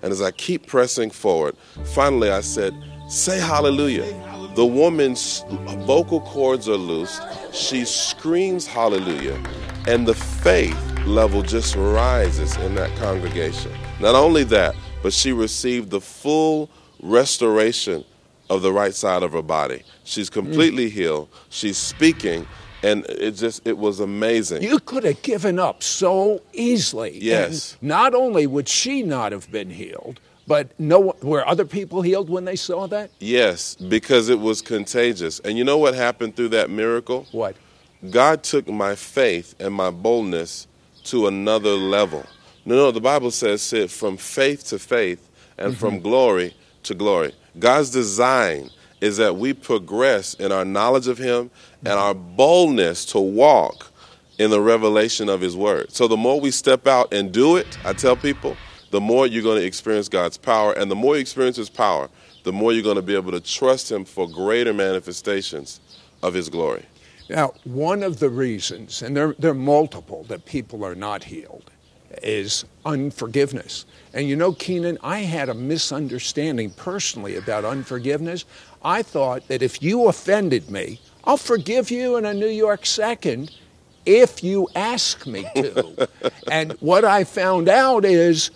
And 0.02 0.12
as 0.12 0.22
I 0.22 0.30
keep 0.30 0.66
pressing 0.66 1.10
forward, 1.10 1.56
finally 1.94 2.30
I 2.30 2.40
said, 2.40 2.74
Say 3.08 3.38
hallelujah. 3.38 4.06
The 4.54 4.64
woman's 4.64 5.44
vocal 5.86 6.20
cords 6.20 6.68
are 6.68 6.76
loosed. 6.76 7.22
She 7.52 7.84
screams 7.84 8.66
hallelujah. 8.66 9.42
And 9.86 10.06
the 10.06 10.14
faith 10.14 10.93
level 11.06 11.42
just 11.42 11.76
rises 11.76 12.56
in 12.56 12.74
that 12.76 12.94
congregation. 12.98 13.72
Not 14.00 14.14
only 14.14 14.44
that, 14.44 14.74
but 15.02 15.12
she 15.12 15.32
received 15.32 15.90
the 15.90 16.00
full 16.00 16.70
restoration 17.02 18.04
of 18.50 18.62
the 18.62 18.72
right 18.72 18.94
side 18.94 19.22
of 19.22 19.32
her 19.32 19.42
body. 19.42 19.82
She's 20.04 20.30
completely 20.30 20.86
mm. 20.86 20.92
healed. 20.92 21.28
She's 21.50 21.78
speaking 21.78 22.46
and 22.84 23.06
it 23.08 23.32
just 23.32 23.66
it 23.66 23.78
was 23.78 23.98
amazing. 24.00 24.62
You 24.62 24.78
could 24.78 25.04
have 25.04 25.22
given 25.22 25.58
up 25.58 25.82
so 25.82 26.42
easily. 26.52 27.18
Yes. 27.20 27.76
And 27.80 27.88
not 27.88 28.14
only 28.14 28.46
would 28.46 28.68
she 28.68 29.02
not 29.02 29.32
have 29.32 29.50
been 29.50 29.70
healed, 29.70 30.20
but 30.46 30.78
no, 30.78 31.14
were 31.22 31.46
other 31.48 31.64
people 31.64 32.02
healed 32.02 32.28
when 32.28 32.44
they 32.44 32.56
saw 32.56 32.86
that? 32.88 33.10
Yes, 33.18 33.74
because 33.74 34.28
it 34.28 34.38
was 34.38 34.60
contagious. 34.60 35.40
And 35.40 35.56
you 35.56 35.64
know 35.64 35.78
what 35.78 35.94
happened 35.94 36.36
through 36.36 36.50
that 36.50 36.68
miracle? 36.68 37.26
What? 37.32 37.56
God 38.10 38.42
took 38.42 38.68
my 38.68 38.94
faith 38.94 39.54
and 39.58 39.72
my 39.72 39.90
boldness 39.90 40.66
to 41.04 41.26
another 41.26 41.70
level. 41.70 42.24
No, 42.64 42.76
no, 42.76 42.90
the 42.90 43.00
Bible 43.00 43.30
says 43.30 43.62
sit 43.62 43.90
from 43.90 44.16
faith 44.16 44.64
to 44.68 44.78
faith 44.78 45.28
and 45.58 45.72
mm-hmm. 45.72 45.80
from 45.80 46.00
glory 46.00 46.54
to 46.84 46.94
glory. 46.94 47.32
God's 47.58 47.90
design 47.90 48.70
is 49.00 49.16
that 49.18 49.36
we 49.36 49.52
progress 49.52 50.34
in 50.34 50.50
our 50.50 50.64
knowledge 50.64 51.08
of 51.08 51.18
Him 51.18 51.50
and 51.80 51.94
our 51.94 52.14
boldness 52.14 53.04
to 53.06 53.20
walk 53.20 53.92
in 54.38 54.50
the 54.50 54.60
revelation 54.60 55.28
of 55.28 55.40
His 55.40 55.56
Word. 55.56 55.92
So 55.92 56.08
the 56.08 56.16
more 56.16 56.40
we 56.40 56.50
step 56.50 56.86
out 56.86 57.12
and 57.12 57.30
do 57.30 57.56
it, 57.56 57.78
I 57.84 57.92
tell 57.92 58.16
people, 58.16 58.56
the 58.94 59.00
more 59.00 59.26
you're 59.26 59.42
going 59.42 59.60
to 59.60 59.66
experience 59.66 60.08
God's 60.08 60.36
power. 60.36 60.72
And 60.72 60.88
the 60.88 60.94
more 60.94 61.16
you 61.16 61.20
experience 61.20 61.56
His 61.56 61.68
power, 61.68 62.08
the 62.44 62.52
more 62.52 62.72
you're 62.72 62.84
going 62.84 62.94
to 62.94 63.02
be 63.02 63.16
able 63.16 63.32
to 63.32 63.40
trust 63.40 63.90
Him 63.90 64.04
for 64.04 64.28
greater 64.28 64.72
manifestations 64.72 65.80
of 66.22 66.32
His 66.32 66.48
glory. 66.48 66.84
Now, 67.28 67.54
one 67.64 68.02
of 68.02 68.18
the 68.18 68.28
reasons, 68.28 69.02
and 69.02 69.16
there, 69.16 69.34
there 69.38 69.52
are 69.52 69.54
multiple, 69.54 70.24
that 70.24 70.44
people 70.44 70.84
are 70.84 70.94
not 70.94 71.24
healed 71.24 71.70
is 72.22 72.64
unforgiveness. 72.84 73.86
And 74.12 74.28
you 74.28 74.36
know, 74.36 74.52
Kynan, 74.52 74.98
I 75.02 75.20
had 75.20 75.48
a 75.48 75.54
misunderstanding 75.54 76.70
personally 76.70 77.36
about 77.36 77.64
unforgiveness. 77.64 78.44
I 78.84 79.02
thought 79.02 79.48
that 79.48 79.62
if 79.62 79.82
you 79.82 80.08
offended 80.08 80.70
me, 80.70 81.00
I'll 81.24 81.36
forgive 81.36 81.90
you 81.90 82.16
in 82.16 82.24
a 82.24 82.34
New 82.34 82.48
York 82.48 82.86
second 82.86 83.50
if 84.06 84.44
you 84.44 84.68
ask 84.74 85.26
me 85.26 85.46
to. 85.56 86.08
and 86.50 86.72
what 86.74 87.04
I 87.04 87.24
found 87.24 87.68
out 87.68 88.04
is 88.04 88.50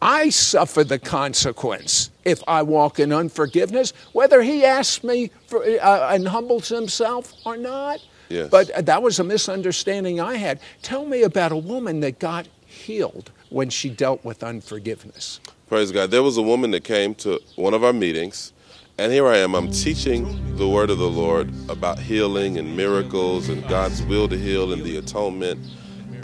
I 0.00 0.30
suffer 0.30 0.84
the 0.84 0.98
consequence 0.98 2.10
if 2.26 2.42
I 2.48 2.62
walk 2.62 2.98
in 2.98 3.12
unforgiveness, 3.12 3.92
whether 4.12 4.42
he 4.42 4.64
asks 4.64 5.04
me 5.04 5.30
for, 5.46 5.64
uh, 5.64 6.12
and 6.12 6.26
humbles 6.26 6.68
himself 6.68 7.32
or 7.46 7.56
not. 7.56 8.00
Yes. 8.28 8.50
But 8.50 8.84
that 8.84 9.02
was 9.02 9.20
a 9.20 9.24
misunderstanding 9.24 10.20
I 10.20 10.34
had. 10.34 10.58
Tell 10.82 11.06
me 11.06 11.22
about 11.22 11.52
a 11.52 11.56
woman 11.56 12.00
that 12.00 12.18
got 12.18 12.48
healed 12.66 13.30
when 13.50 13.70
she 13.70 13.88
dealt 13.88 14.24
with 14.24 14.42
unforgiveness. 14.42 15.40
Praise 15.68 15.92
God. 15.92 16.10
There 16.10 16.24
was 16.24 16.36
a 16.36 16.42
woman 16.42 16.72
that 16.72 16.82
came 16.82 17.14
to 17.16 17.40
one 17.54 17.72
of 17.72 17.84
our 17.84 17.92
meetings, 17.92 18.52
and 18.98 19.12
here 19.12 19.28
I 19.28 19.36
am. 19.38 19.54
I'm 19.54 19.70
teaching 19.70 20.56
the 20.56 20.68
word 20.68 20.90
of 20.90 20.98
the 20.98 21.08
Lord 21.08 21.52
about 21.68 22.00
healing 22.00 22.58
and 22.58 22.76
miracles 22.76 23.48
and 23.48 23.66
God's 23.68 24.02
will 24.02 24.28
to 24.28 24.36
heal 24.36 24.72
and 24.72 24.82
the 24.82 24.96
atonement. 24.96 25.64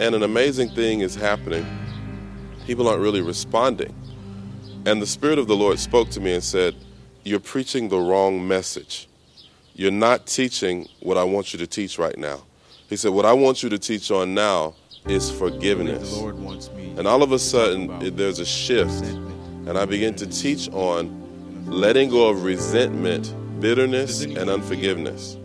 And 0.01 0.15
an 0.15 0.23
amazing 0.23 0.69
thing 0.71 0.99
is 0.99 1.15
happening. 1.15 1.65
People 2.65 2.89
aren't 2.89 3.01
really 3.01 3.21
responding. 3.21 3.95
And 4.85 5.01
the 5.01 5.07
Spirit 5.07 5.39
of 5.39 5.47
the 5.47 5.55
Lord 5.55 5.79
spoke 5.79 6.09
to 6.11 6.19
me 6.19 6.33
and 6.33 6.43
said, 6.43 6.75
You're 7.23 7.39
preaching 7.39 7.87
the 7.87 7.99
wrong 7.99 8.45
message. 8.45 9.07
You're 9.75 9.91
not 9.91 10.27
teaching 10.27 10.87
what 10.99 11.17
I 11.17 11.23
want 11.23 11.53
you 11.53 11.59
to 11.59 11.67
teach 11.67 11.97
right 11.97 12.17
now. 12.17 12.43
He 12.89 12.97
said, 12.97 13.11
What 13.11 13.25
I 13.25 13.33
want 13.33 13.63
you 13.63 13.69
to 13.69 13.79
teach 13.79 14.11
on 14.11 14.33
now 14.33 14.75
is 15.07 15.31
forgiveness. 15.31 16.17
And 16.17 17.07
all 17.07 17.23
of 17.23 17.31
a 17.31 17.39
sudden, 17.39 18.15
there's 18.15 18.39
a 18.39 18.45
shift. 18.45 19.03
And 19.03 19.77
I 19.77 19.85
begin 19.85 20.15
to 20.15 20.27
teach 20.27 20.69
on 20.69 21.65
letting 21.65 22.09
go 22.09 22.27
of 22.29 22.43
resentment, 22.43 23.33
bitterness, 23.61 24.23
and 24.23 24.49
unforgiveness. 24.49 25.37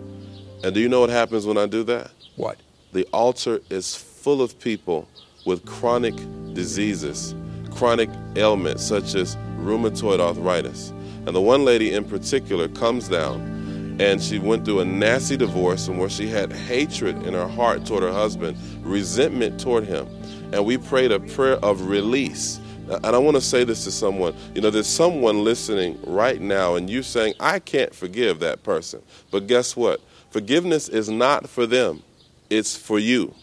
And 0.65 0.75
do 0.75 0.81
you 0.81 0.89
know 0.89 1.01
what 1.01 1.11
happens 1.11 1.47
when 1.47 1.57
I 1.57 1.67
do 1.67 1.85
that? 1.85 2.11
What? 2.35 2.59
The 2.93 3.05
altar 3.13 3.61
is 3.71 3.95
full 3.95 4.43
of 4.43 4.59
people 4.59 5.09
with 5.47 5.65
chronic 5.65 6.15
diseases, 6.53 7.35
chronic 7.79 8.11
ailments 8.35 8.83
such 8.83 9.15
as 9.15 9.37
rheumatoid 9.61 10.19
arthritis. 10.19 10.91
And 11.27 11.29
the 11.29 11.41
one 11.41 11.65
lady 11.65 11.93
in 11.95 12.03
particular 12.05 12.67
comes 12.67 13.09
down 13.09 13.97
and 14.01 14.21
she 14.21 14.41
went 14.41 14.65
through 14.65 14.81
a 14.81 14.85
nasty 14.85 15.37
divorce 15.37 15.87
and 15.87 15.97
where 15.97 16.09
she 16.09 16.27
had 16.27 16.53
hatred 16.53 17.23
in 17.23 17.35
her 17.35 17.47
heart 17.47 17.87
toward 17.87 18.03
her 18.03 18.13
husband, 18.13 18.59
resentment 18.83 19.61
toward 19.61 19.85
him. 19.85 20.09
And 20.53 20.67
we 20.67 20.77
prayed 20.77 21.13
a 21.13 21.21
prayer 21.21 21.55
of 21.65 21.89
release. 21.89 22.59
And 22.89 23.07
I 23.07 23.19
want 23.19 23.37
to 23.37 23.41
say 23.41 23.63
this 23.63 23.85
to 23.85 23.93
someone. 23.93 24.35
You 24.57 24.61
know, 24.61 24.71
there's 24.71 24.89
someone 24.89 25.45
listening 25.45 26.01
right 26.05 26.41
now, 26.41 26.75
and 26.75 26.91
you 26.91 27.05
saying, 27.05 27.35
I 27.39 27.61
can't 27.61 27.95
forgive 27.95 28.41
that 28.41 28.65
person. 28.65 29.03
But 29.31 29.47
guess 29.47 29.77
what? 29.77 30.01
Forgiveness 30.31 30.89
is 30.89 31.09
not 31.09 31.49
for 31.49 31.65
them, 31.65 32.03
it's 32.51 32.77
for 32.77 32.99
you. 32.99 33.35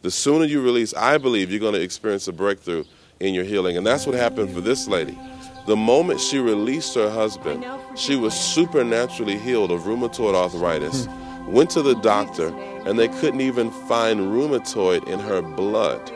The 0.00 0.10
sooner 0.10 0.44
you 0.44 0.62
release, 0.62 0.94
I 0.94 1.18
believe 1.18 1.50
you're 1.50 1.60
going 1.60 1.74
to 1.74 1.82
experience 1.82 2.28
a 2.28 2.32
breakthrough 2.32 2.84
in 3.20 3.34
your 3.34 3.44
healing. 3.44 3.76
And 3.76 3.86
that's 3.86 4.06
what 4.06 4.14
happened 4.14 4.52
for 4.52 4.60
this 4.60 4.88
lady. 4.88 5.18
The 5.66 5.76
moment 5.76 6.20
she 6.20 6.38
released 6.38 6.94
her 6.94 7.10
husband, 7.10 7.64
she 7.96 8.16
was 8.16 8.34
supernaturally 8.34 9.38
healed 9.38 9.72
of 9.72 9.82
rheumatoid 9.82 10.34
arthritis. 10.34 11.06
Hmm. 11.06 11.52
Went 11.52 11.70
to 11.70 11.82
the 11.82 11.94
doctor, 11.94 12.48
and 12.86 12.98
they 12.98 13.06
couldn't 13.06 13.40
even 13.40 13.70
find 13.86 14.20
rheumatoid 14.20 15.06
in 15.08 15.20
her 15.20 15.42
blood. 15.42 16.10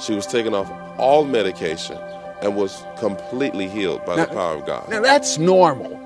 She 0.00 0.14
was 0.14 0.26
taken 0.26 0.54
off 0.54 0.70
all 0.98 1.24
medication 1.24 1.98
and 2.42 2.56
was 2.56 2.84
completely 2.98 3.68
healed 3.68 4.04
by 4.06 4.16
now, 4.16 4.24
the 4.24 4.32
power 4.32 4.56
of 4.56 4.66
God. 4.66 4.88
Now 4.88 5.00
that's 5.02 5.36
normal. 5.38 5.98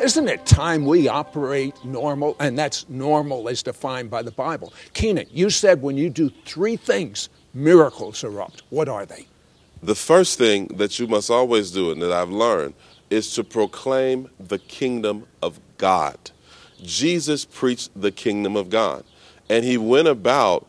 Isn't 0.00 0.28
it 0.28 0.44
time 0.44 0.86
we 0.86 1.08
operate 1.08 1.82
normal? 1.84 2.36
And 2.40 2.58
that's 2.58 2.88
normal 2.88 3.48
as 3.48 3.62
defined 3.62 4.10
by 4.10 4.22
the 4.22 4.32
Bible. 4.32 4.72
Kynan, 4.92 5.28
you 5.30 5.50
said 5.50 5.82
when 5.82 5.96
you 5.96 6.10
do 6.10 6.30
three 6.44 6.76
things, 6.76 7.28
miracles 7.52 8.24
erupt. 8.24 8.62
What 8.70 8.88
are 8.88 9.06
they? 9.06 9.26
The 9.84 9.94
first 9.94 10.38
thing 10.38 10.68
that 10.76 10.98
you 10.98 11.06
must 11.06 11.30
always 11.30 11.70
do, 11.70 11.90
and 11.90 12.00
that 12.00 12.10
I've 12.10 12.30
learned, 12.30 12.72
is 13.10 13.34
to 13.34 13.44
proclaim 13.44 14.30
the 14.40 14.58
kingdom 14.58 15.26
of 15.42 15.60
God. 15.76 16.16
Jesus 16.82 17.44
preached 17.44 17.90
the 17.94 18.10
kingdom 18.10 18.56
of 18.56 18.70
God, 18.70 19.04
and 19.50 19.62
he 19.62 19.76
went 19.76 20.08
about 20.08 20.66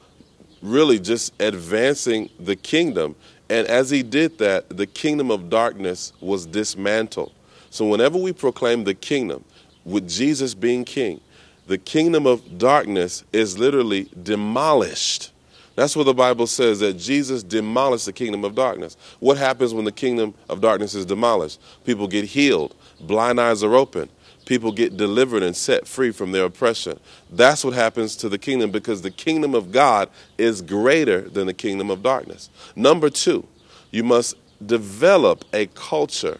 really 0.62 1.00
just 1.00 1.32
advancing 1.40 2.30
the 2.42 2.58
kingdom. 2.58 3.16
And 3.50 3.66
as 3.68 3.90
he 3.90 4.04
did 4.04 4.38
that, 4.40 4.68
the 4.76 4.86
kingdom 4.86 5.32
of 5.32 5.50
darkness 5.50 6.12
was 6.20 6.46
dismantled. 6.46 7.32
So 7.70 7.88
whenever 7.88 8.18
we 8.18 8.34
proclaim 8.34 8.84
the 8.84 8.96
kingdom, 8.96 9.46
with 9.86 10.10
Jesus 10.10 10.54
being 10.54 10.84
king, 10.84 11.22
the 11.68 11.78
kingdom 11.78 12.28
of 12.28 12.58
darkness 12.58 13.24
is 13.32 13.58
literally 13.58 14.10
demolished. 14.24 15.32
That's 15.76 15.96
what 15.96 16.06
the 16.06 16.14
Bible 16.14 16.48
says 16.48 16.80
that 16.80 16.94
Jesus 16.94 17.44
demolished 17.44 18.06
the 18.06 18.14
kingdom 18.14 18.46
of 18.46 18.56
darkness. 18.56 18.96
What 19.20 19.38
happens 19.38 19.74
when 19.74 19.86
the 19.86 19.92
kingdom 19.92 20.34
of 20.50 20.62
darkness 20.62 20.96
is 20.96 21.06
demolished? 21.06 21.60
People 21.84 22.08
get 22.08 22.26
healed, 22.26 22.76
blind 23.02 23.40
eyes 23.40 23.62
are 23.62 23.76
open, 23.76 24.10
people 24.46 24.72
get 24.72 24.96
delivered 24.96 25.44
and 25.44 25.56
set 25.56 25.88
free 25.88 26.12
from 26.12 26.32
their 26.32 26.46
oppression. 26.46 27.00
That's 27.30 27.66
what 27.66 27.74
happens 27.74 28.16
to 28.18 28.30
the 28.30 28.38
kingdom 28.38 28.72
because 28.72 29.02
the 29.02 29.12
kingdom 29.12 29.54
of 29.54 29.72
God 29.72 30.10
is 30.38 30.62
greater 30.62 31.22
than 31.22 31.48
the 31.48 31.54
kingdom 31.54 31.90
of 31.90 32.02
darkness. 32.02 32.50
Number 32.76 33.10
two, 33.10 33.46
you 33.92 34.04
must 34.04 34.36
develop 34.66 35.44
a 35.54 35.66
culture 35.68 36.40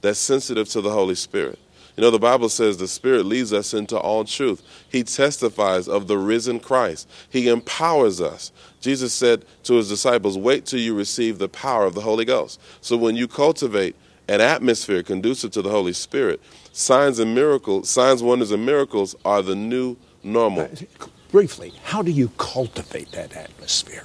that's 0.00 0.18
sensitive 0.18 0.68
to 0.68 0.80
the 0.80 0.90
Holy 0.90 1.16
Spirit. 1.16 1.58
You 1.96 2.02
know, 2.02 2.10
the 2.10 2.18
Bible 2.18 2.50
says 2.50 2.76
the 2.76 2.88
Spirit 2.88 3.24
leads 3.24 3.54
us 3.54 3.72
into 3.72 3.98
all 3.98 4.24
truth. 4.24 4.62
He 4.90 5.02
testifies 5.02 5.88
of 5.88 6.08
the 6.08 6.18
risen 6.18 6.60
Christ, 6.60 7.08
He 7.30 7.48
empowers 7.48 8.20
us. 8.20 8.52
Jesus 8.80 9.14
said 9.14 9.44
to 9.64 9.74
His 9.74 9.88
disciples, 9.88 10.36
Wait 10.36 10.66
till 10.66 10.78
you 10.78 10.94
receive 10.94 11.38
the 11.38 11.48
power 11.48 11.86
of 11.86 11.94
the 11.94 12.02
Holy 12.02 12.24
Ghost. 12.24 12.60
So 12.82 12.96
when 12.96 13.16
you 13.16 13.26
cultivate 13.26 13.96
an 14.28 14.40
atmosphere 14.40 15.02
conducive 15.02 15.52
to 15.52 15.62
the 15.62 15.70
Holy 15.70 15.92
Spirit, 15.92 16.40
signs 16.72 17.18
and 17.18 17.34
miracles, 17.34 17.88
signs, 17.88 18.22
wonders, 18.22 18.50
and 18.50 18.66
miracles 18.66 19.14
are 19.24 19.40
the 19.40 19.54
new 19.54 19.96
normal. 20.22 20.64
Uh, 20.64 21.06
briefly, 21.30 21.72
how 21.84 22.02
do 22.02 22.10
you 22.10 22.28
cultivate 22.36 23.12
that 23.12 23.34
atmosphere? 23.34 24.04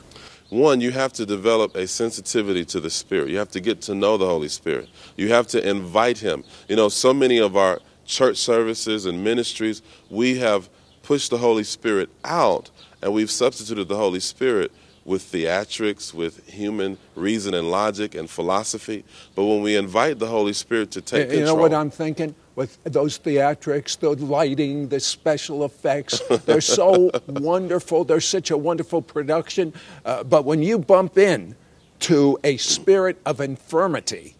One, 0.51 0.81
you 0.81 0.91
have 0.91 1.13
to 1.13 1.25
develop 1.25 1.75
a 1.77 1.87
sensitivity 1.87 2.65
to 2.65 2.81
the 2.81 2.89
Spirit. 2.89 3.29
You 3.29 3.37
have 3.37 3.51
to 3.51 3.61
get 3.61 3.79
to 3.83 3.95
know 3.95 4.17
the 4.17 4.25
Holy 4.25 4.49
Spirit. 4.49 4.89
You 5.15 5.29
have 5.29 5.47
to 5.47 5.65
invite 5.65 6.17
Him. 6.17 6.43
You 6.67 6.75
know, 6.75 6.89
so 6.89 7.13
many 7.13 7.39
of 7.39 7.55
our 7.55 7.79
church 8.05 8.35
services 8.35 9.05
and 9.05 9.23
ministries, 9.23 9.81
we 10.09 10.39
have 10.39 10.69
pushed 11.03 11.29
the 11.29 11.37
Holy 11.37 11.63
Spirit 11.63 12.09
out 12.25 12.69
and 13.01 13.13
we've 13.13 13.31
substituted 13.31 13.87
the 13.87 13.95
Holy 13.95 14.19
Spirit 14.19 14.73
with 15.05 15.23
theatrics, 15.31 16.13
with 16.13 16.45
human 16.49 16.97
reason 17.15 17.53
and 17.53 17.71
logic 17.71 18.13
and 18.13 18.29
philosophy. 18.29 19.05
But 19.35 19.45
when 19.45 19.61
we 19.61 19.77
invite 19.77 20.19
the 20.19 20.27
Holy 20.27 20.53
Spirit 20.53 20.91
to 20.91 21.01
take 21.01 21.29
you 21.29 21.37
control. 21.37 21.39
You 21.39 21.45
know 21.45 21.55
what 21.55 21.73
I'm 21.73 21.89
thinking? 21.89 22.35
With 22.55 22.83
those 22.83 23.17
theatrics, 23.17 23.97
the 23.97 24.09
lighting, 24.09 24.89
the 24.89 24.99
special 24.99 25.63
effects, 25.63 26.21
they're 26.45 26.59
so 26.59 27.11
wonderful. 27.27 28.03
They're 28.03 28.19
such 28.19 28.51
a 28.51 28.57
wonderful 28.57 29.01
production. 29.01 29.73
Uh, 30.03 30.23
but 30.23 30.43
when 30.43 30.61
you 30.61 30.77
bump 30.77 31.17
in 31.17 31.55
to 32.01 32.37
a 32.43 32.57
spirit 32.57 33.19
of 33.25 33.39
infirmity, 33.39 34.35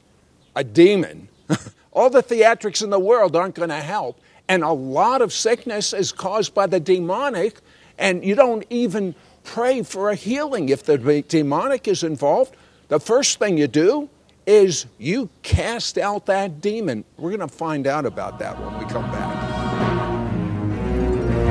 a 0.56 0.64
demon, 0.64 1.30
all 1.94 2.10
the 2.10 2.24
theatrics 2.24 2.84
in 2.84 2.90
the 2.90 3.00
world 3.00 3.36
aren't 3.36 3.56
going 3.56 3.70
to 3.70 3.76
help. 3.76 4.20
And 4.50 4.64
a 4.64 4.74
lot 4.74 5.22
of 5.22 5.32
sickness 5.32 5.94
is 5.94 6.12
caused 6.12 6.54
by 6.54 6.68
the 6.68 6.80
demonic, 6.80 7.62
and 7.98 8.26
you 8.26 8.36
don't 8.36 8.66
even 8.70 9.16
pray 9.44 9.84
for 9.84 10.10
a 10.10 10.16
healing. 10.16 10.68
If 10.68 10.84
the 10.84 10.98
demonic 11.28 11.88
is 11.88 12.04
involved, 12.04 12.56
the 12.90 13.00
first 13.00 13.40
thing 13.40 13.58
you 13.58 13.68
do 13.68 14.10
is 14.46 14.86
you 14.98 15.30
cast 15.44 15.98
out 15.98 16.26
that 16.26 16.62
demon. 16.62 17.06
We're 17.18 17.36
going 17.36 17.48
to 17.48 17.48
find 17.48 17.88
out 17.88 18.06
about 18.06 18.40
that 18.40 18.60
when 18.60 18.78
we 18.78 18.86
come 18.86 19.10
back. 19.12 19.52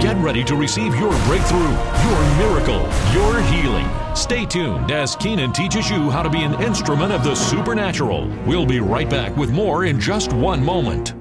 Get 0.00 0.16
ready 0.16 0.42
to 0.44 0.56
receive 0.56 0.94
your 0.96 1.12
breakthrough, 1.24 1.60
your 1.60 2.36
miracle, 2.38 2.80
your 3.12 3.40
healing. 3.42 3.86
Stay 4.16 4.46
tuned 4.46 4.90
as 4.90 5.14
Kynan 5.14 5.54
teaches 5.54 5.90
you 5.90 6.10
how 6.10 6.22
to 6.22 6.30
be 6.30 6.42
an 6.42 6.60
instrument 6.62 7.12
of 7.12 7.22
the 7.22 7.34
supernatural. 7.34 8.26
We'll 8.46 8.66
be 8.66 8.80
right 8.80 9.08
back 9.08 9.36
with 9.36 9.50
more 9.50 9.84
in 9.84 10.00
just 10.00 10.32
one 10.32 10.64
moment. 10.64 11.19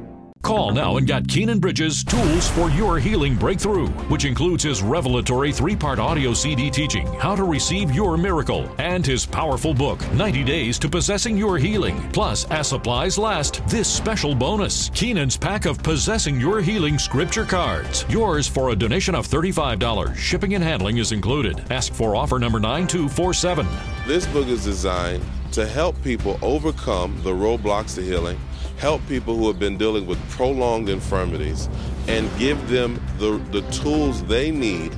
Call 0.49 0.71
now 0.71 0.97
and 0.97 1.05
get 1.05 1.25
Kynan 1.25 1.61
Bridges 1.61 2.03
Tools 2.03 2.49
for 2.49 2.71
Your 2.71 2.97
Healing 2.97 3.35
Breakthrough, 3.35 3.85
which 4.09 4.25
includes 4.25 4.63
his 4.63 4.81
revelatory 4.81 5.51
three 5.51 5.75
part 5.75 5.99
audio 5.99 6.33
CD 6.33 6.71
teaching, 6.71 7.05
How 7.19 7.35
to 7.35 7.43
Receive 7.43 7.91
Your 7.91 8.17
Miracle, 8.17 8.67
and 8.79 9.05
his 9.05 9.27
powerful 9.27 9.75
book, 9.75 10.01
90 10.13 10.43
Days 10.43 10.79
to 10.79 10.89
Possessing 10.89 11.37
Your 11.37 11.59
Healing. 11.59 12.01
Plus, 12.13 12.45
as 12.49 12.69
supplies 12.69 13.19
last, 13.19 13.61
this 13.67 13.87
special 13.87 14.33
bonus 14.33 14.89
Kynan's 14.89 15.37
pack 15.37 15.65
of 15.67 15.83
Possessing 15.83 16.41
Your 16.41 16.61
Healing 16.61 16.97
scripture 16.97 17.45
cards. 17.45 18.03
Yours 18.09 18.47
for 18.47 18.71
a 18.71 18.75
donation 18.75 19.13
of 19.13 19.27
$35. 19.27 20.15
Shipping 20.15 20.55
and 20.55 20.63
handling 20.63 20.97
is 20.97 21.11
included. 21.11 21.61
Ask 21.69 21.93
for 21.93 22.15
offer 22.15 22.39
number 22.39 22.59
9247. 22.59 23.67
This 24.07 24.25
book 24.25 24.47
is 24.47 24.63
designed 24.63 25.23
to 25.51 25.67
help 25.67 26.01
people 26.03 26.39
overcome 26.41 27.21
the 27.21 27.29
roadblocks 27.29 27.93
to 27.93 28.01
healing 28.01 28.39
help 28.79 29.05
people 29.07 29.35
who 29.35 29.47
have 29.47 29.59
been 29.59 29.77
dealing 29.77 30.07
with 30.07 30.17
prolonged 30.29 30.87
infirmities 30.87 31.67
and 32.07 32.29
give 32.39 32.69
them 32.69 32.99
the, 33.17 33.37
the 33.51 33.61
tools 33.71 34.23
they 34.23 34.51
need 34.51 34.95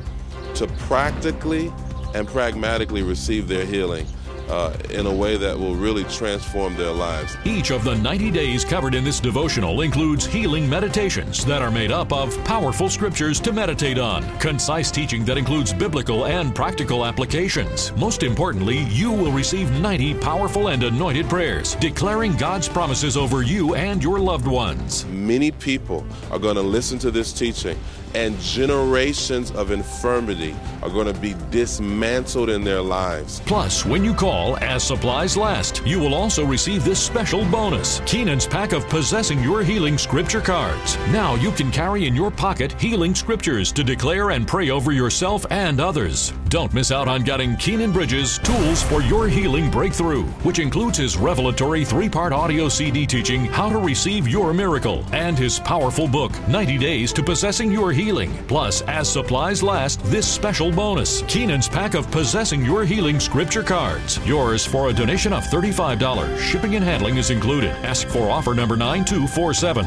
to 0.54 0.68
practically 0.68 1.72
and 2.14 2.28
pragmatically 2.28 3.02
receive 3.02 3.48
their 3.48 3.66
healing 3.66 4.06
uh, 4.52 4.76
in 4.90 5.06
a 5.06 5.14
way 5.14 5.38
that 5.38 5.58
will 5.58 5.76
really 5.76 6.04
transform 6.06 6.76
their 6.76 6.92
lives. 6.92 7.38
Each 7.46 7.72
of 7.72 7.84
the 7.84 7.96
90 7.96 8.32
days 8.32 8.66
covered 8.66 8.94
in 8.94 9.04
this 9.04 9.20
devotional 9.20 9.82
includes 9.82 10.26
healing 10.26 10.70
meditations 10.70 11.46
that 11.46 11.62
are 11.62 11.72
made 11.72 11.92
up 11.92 12.12
of 12.12 12.38
powerful 12.44 12.90
scriptures 12.90 13.40
to 13.40 13.54
meditate 13.54 13.98
on, 13.98 14.24
concise 14.40 14.92
teaching 14.92 15.24
that 15.26 15.38
includes 15.38 15.72
biblical 15.74 16.26
and 16.26 16.54
practical 16.54 17.06
applications. 17.06 17.94
Most 17.96 18.24
importantly, 18.24 18.80
you 18.90 19.12
will 19.12 19.32
receive 19.32 19.72
90 19.80 20.16
powerful 20.16 20.68
and 20.68 20.84
anointed 20.84 21.30
prayers 21.30 21.76
declaring 21.76 22.36
God's 22.36 22.68
promises 22.68 23.16
over 23.16 23.44
you 23.44 23.76
and 23.76 24.04
your 24.04 24.20
loved 24.20 24.48
ones. 24.48 25.06
Many 25.06 25.52
people 25.52 26.06
are 26.30 26.40
going 26.40 26.56
to 26.56 26.62
listen 26.62 27.00
to 27.00 27.12
this 27.12 27.32
teaching 27.32 27.80
and 28.14 28.40
generations 28.40 29.52
of 29.52 29.72
infirmity 29.72 30.56
are 30.82 30.90
going 30.90 31.12
to 31.12 31.20
be 31.20 31.36
dismantled 31.50 32.50
in 32.50 32.64
their 32.64 32.82
lives. 32.82 33.40
Plus, 33.46 33.86
when 33.86 34.04
you 34.04 34.14
call 34.14 34.58
as 34.58 34.84
supplies 34.84 35.38
last, 35.38 35.82
you 35.86 36.00
will 36.00 36.14
also 36.14 36.46
receive 36.46 36.84
this 36.84 37.02
special 37.02 37.46
bonus 37.46 38.00
Kynan's 38.02 38.46
pack 38.46 38.74
of 38.74 38.88
Possessing 38.90 39.42
Your 39.42 39.64
Healing 39.64 39.98
Scripture 39.98 40.42
cards. 40.42 40.98
Now 41.12 41.36
you 41.36 41.52
can 41.52 41.72
carry 41.72 42.06
in 42.06 42.16
your 42.16 42.32
pocket 42.32 42.74
healing 42.74 43.16
scriptures 43.16 43.72
to 43.72 43.84
declare 43.84 44.32
and 44.32 44.48
pray 44.48 44.70
over 44.70 44.92
yourself 44.92 45.46
and 45.50 45.80
others. 45.80 46.34
Don't 46.50 46.74
miss 46.74 46.92
out 46.92 47.08
on 47.08 47.24
getting 47.24 47.52
Kynan 47.52 47.94
Bridges 47.94 48.38
Tools 48.40 48.84
for 48.84 49.02
Your 49.02 49.30
Healing 49.30 49.72
Breakthrough, 49.72 50.24
which 50.44 50.60
includes 50.60 50.98
his 50.98 51.16
revelatory 51.16 51.86
three 51.86 52.10
part 52.10 52.34
audio 52.34 52.68
CD 52.68 53.06
teaching 53.06 53.46
How 53.46 53.70
to 53.70 53.78
Receive 53.78 54.28
Your 54.28 54.54
Miracle 54.54 55.06
and 55.14 55.38
his 55.38 55.60
powerful 55.60 56.08
book 56.08 56.32
90 56.50 56.78
Days 56.78 57.14
to 57.14 57.24
Possessing 57.24 57.72
Your 57.72 57.94
Healing. 57.94 58.01
Plus, 58.48 58.82
as 58.84 59.08
supplies 59.08 59.62
last, 59.62 60.04
this 60.06 60.28
special 60.28 60.72
bonus 60.72 61.22
Kynan's 61.24 61.70
pack 61.70 61.94
of 61.94 62.10
Possessing 62.10 62.66
Your 62.66 62.84
Healing 62.84 63.20
Scripture 63.20 63.64
cards. 63.64 64.18
Yours 64.26 64.66
for 64.66 64.90
a 64.90 64.94
donation 64.94 65.34
of 65.34 65.44
$35. 65.44 66.40
Shipping 66.40 66.76
and 66.76 66.84
handling 66.84 67.18
is 67.18 67.30
included. 67.30 67.72
Ask 67.86 68.08
for 68.08 68.30
offer 68.30 68.54
number 68.54 68.76
9247. 68.76 69.86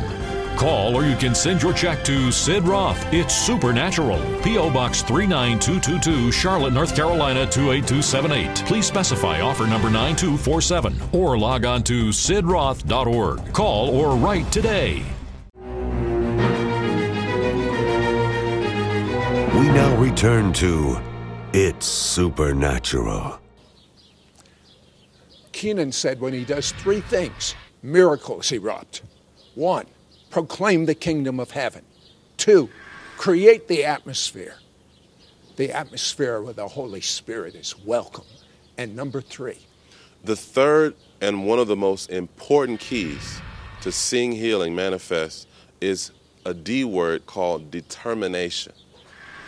Call 0.57 0.95
or 0.95 1.05
you 1.05 1.17
can 1.17 1.35
send 1.35 1.63
your 1.63 1.73
check 1.73 2.05
to 2.05 2.31
Sid 2.31 2.63
Roth. 2.65 3.13
It's 3.13 3.35
Supernatural. 3.35 4.21
P.O. 4.43 4.71
Box 4.71 5.03
39222, 5.03 6.31
Charlotte, 6.31 6.73
North 6.73 6.95
Carolina 6.95 7.47
28278. 7.47 8.67
Please 8.67 8.87
specify 8.87 9.41
offer 9.41 9.67
number 9.67 9.91
9247 9.91 10.95
or 11.13 11.37
log 11.37 11.65
on 11.65 11.83
to 11.83 12.11
sidroth.org. 12.11 13.53
Call 13.53 13.91
or 13.91 14.17
write 14.17 14.51
today. 14.53 15.03
Return 20.05 20.53
to 20.53 21.01
It's 21.55 21.87
Supernatural. 21.87 23.41
Kynan 25.55 25.95
said 25.95 26.21
when 26.21 26.35
he 26.35 26.45
does 26.45 26.73
three 26.73 27.01
things, 27.01 27.55
miracles 27.83 28.53
erupt. 28.53 29.01
One, 29.55 29.87
proclaim 30.29 30.85
the 30.85 30.95
kingdom 30.95 31.41
of 31.41 31.53
heaven. 31.53 31.87
Two, 32.37 32.69
create 33.17 33.67
the 33.67 33.87
atmosphere. 33.87 34.57
The 35.57 35.73
atmosphere 35.73 36.43
where 36.43 36.53
the 36.53 36.69
Holy 36.69 37.01
Spirit 37.01 37.55
is 37.55 37.75
welcome. 37.79 38.27
And 38.77 38.95
number 38.95 39.23
three, 39.23 39.61
the 40.23 40.37
third 40.37 40.97
and 41.23 41.47
one 41.47 41.59
of 41.59 41.67
the 41.67 41.77
most 41.77 42.11
important 42.11 42.79
keys 42.79 43.41
to 43.81 43.91
seeing 43.91 44.33
healing 44.33 44.75
manifest 44.75 45.49
is 45.81 46.11
a 46.45 46.53
D 46.53 46.85
word 46.85 47.25
called 47.25 47.71
determination. 47.71 48.75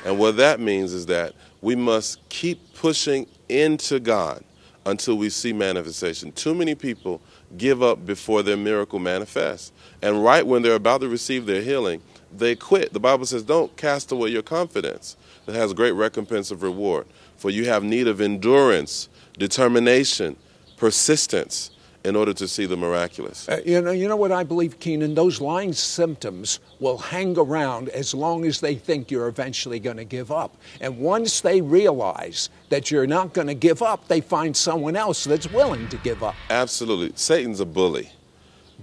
And 0.07 0.21
what 0.21 0.37
that 0.37 0.61
means 0.61 0.93
is 0.93 1.07
that 1.07 1.35
we 1.61 1.75
must 1.75 2.27
keep 2.29 2.75
pushing 2.75 3.27
into 3.49 3.99
God 3.99 4.45
until 4.87 5.17
we 5.17 5.29
see 5.31 5.53
manifestation. 5.53 6.31
Too 6.31 6.55
many 6.55 6.77
people 6.77 7.21
give 7.59 7.83
up 7.83 8.07
before 8.07 8.45
their 8.45 8.57
miracle 8.57 9.01
manifests. 9.01 9.73
And 10.03 10.23
right 10.23 10.47
when 10.47 10.63
they're 10.63 10.77
about 10.77 11.01
to 11.01 11.09
receive 11.09 11.45
their 11.45 11.61
healing, 11.61 12.01
they 12.33 12.55
quit. 12.55 12.93
The 12.93 13.01
Bible 13.01 13.27
says, 13.27 13.43
Don't 13.43 13.77
cast 13.77 14.13
away 14.13 14.29
your 14.29 14.43
confidence. 14.43 15.17
It 15.49 15.57
has 15.57 15.73
great 15.73 15.91
recompense 15.91 16.53
of 16.53 16.63
reward. 16.63 17.09
For 17.37 17.51
you 17.51 17.65
have 17.65 17.83
need 17.83 18.07
of 18.07 18.21
endurance, 18.21 19.09
determination, 19.37 20.37
persistence 20.77 21.73
in 22.07 22.15
order 22.15 22.33
to 22.33 22.47
see 22.47 22.67
the 22.67 22.77
miraculous. 22.77 23.49
Uh, 23.49 23.61
you 23.67 23.81
know, 23.81 23.91
you 23.91 24.07
know 24.07 24.15
what 24.15 24.31
I 24.31 24.45
believe, 24.45 24.79
Kynan. 24.79 25.17
Those 25.17 25.41
lying 25.41 25.73
symptoms 25.73 26.61
will 26.79 26.99
hang 26.99 27.37
around 27.37 27.89
as 27.89 28.15
long 28.15 28.45
as 28.45 28.61
they 28.61 28.77
think 28.77 29.11
you're 29.11 29.27
eventually 29.27 29.81
going 29.81 29.97
to 29.97 30.05
give 30.05 30.31
up. 30.31 30.57
And 30.81 30.99
once 30.99 31.41
they 31.41 31.61
realize 31.61 32.49
that 32.69 32.93
you're 32.93 33.09
not 33.09 33.35
going 33.35 33.49
to 33.49 33.55
give 33.55 33.83
up, 33.83 34.07
they 34.07 34.21
find 34.21 34.57
someone 34.57 34.95
else 34.95 35.25
that's 35.25 35.51
willing 35.51 35.89
to 35.89 35.97
give 35.99 36.23
up. 36.23 36.37
Absolutely, 36.49 37.11
Satan's 37.17 37.59
a 37.59 37.67
bully, 37.67 38.13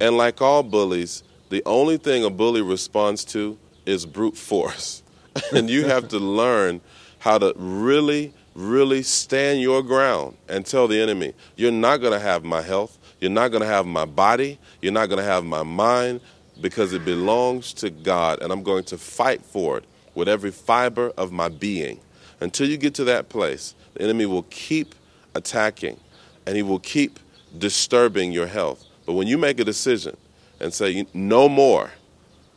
and 0.02 0.18
like 0.18 0.42
all 0.42 0.62
bullies, 0.62 1.24
the 1.50 1.64
only 1.66 1.96
thing 1.96 2.26
a 2.26 2.30
bully 2.30 2.62
responds 2.62 3.24
to 3.26 3.58
is 3.86 4.06
brute 4.06 4.36
force, 4.36 5.02
and 5.54 5.70
you 5.70 5.86
have 5.86 6.10
to 6.10 6.20
learn 6.20 6.82
how 7.20 7.38
to 7.38 7.54
really 7.56 8.34
really 8.56 9.02
stand 9.02 9.62
your 9.62 9.82
ground 9.82 10.38
and 10.48 10.66
tell 10.66 10.88
the 10.88 11.00
enemy, 11.00 11.34
you're 11.56 11.72
not 11.72 11.98
going 11.98 12.14
to 12.14 12.20
have 12.20 12.44
my 12.44 12.62
health. 12.62 13.00
You're 13.24 13.32
not 13.32 13.52
going 13.52 13.62
to 13.62 13.68
have 13.68 13.86
my 13.86 14.04
body. 14.04 14.60
You're 14.82 14.92
not 14.92 15.08
going 15.08 15.20
to 15.20 15.24
have 15.24 15.46
my 15.46 15.64
mind. 15.64 16.20
because 16.62 16.94
it 16.94 17.04
belongs 17.06 17.74
to 17.74 17.90
God, 17.90 18.42
and 18.42 18.52
I'm 18.52 18.64
going 18.64 18.84
to 18.86 18.98
fight 18.98 19.44
for 19.44 19.78
it 19.78 19.86
with 20.16 20.30
every 20.30 20.52
fiber 20.52 21.12
of 21.18 21.32
my 21.32 21.50
being. 21.50 22.00
Until 22.40 22.68
you 22.68 22.78
get 22.78 22.94
to 22.96 23.04
that 23.06 23.30
place, 23.30 23.74
the 23.94 24.04
enemy 24.04 24.26
will 24.26 24.44
keep 24.50 24.96
attacking 25.36 26.00
and 26.46 26.56
he 26.56 26.62
will 26.62 26.80
keep 26.80 27.20
disturbing 27.58 28.32
your 28.32 28.48
health. 28.48 28.84
But 29.06 29.14
when 29.14 29.28
you 29.28 29.38
make 29.38 29.60
a 29.60 29.64
decision 29.64 30.18
and 30.60 30.74
say, 30.74 31.06
no 31.14 31.48
more, 31.48 31.92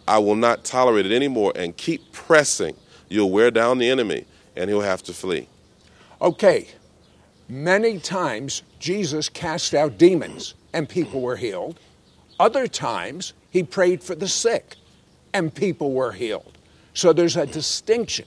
I 0.08 0.18
will 0.18 0.34
not 0.34 0.64
tolerate 0.64 1.06
it 1.06 1.12
anymore, 1.12 1.52
and 1.56 1.76
keep 1.76 2.12
pressing, 2.12 2.76
you'll 3.08 3.30
wear 3.30 3.50
down 3.50 3.78
the 3.78 3.88
enemy 3.88 4.24
and 4.56 4.68
he'll 4.68 4.80
have 4.80 5.02
to 5.04 5.12
flee. 5.12 5.48
Okay, 6.20 6.68
many 7.48 7.98
times 7.98 8.62
Jesus 8.78 9.28
cast 9.28 9.74
out 9.74 9.98
demons 9.98 10.54
and 10.72 10.88
people 10.88 11.20
were 11.20 11.36
healed. 11.36 11.78
Other 12.38 12.66
times 12.66 13.32
he 13.50 13.62
prayed 13.62 14.02
for 14.02 14.14
the 14.14 14.28
sick 14.28 14.76
and 15.32 15.54
people 15.54 15.92
were 15.92 16.12
healed. 16.12 16.58
So 16.94 17.12
there's 17.12 17.36
a 17.36 17.46
distinction. 17.46 18.26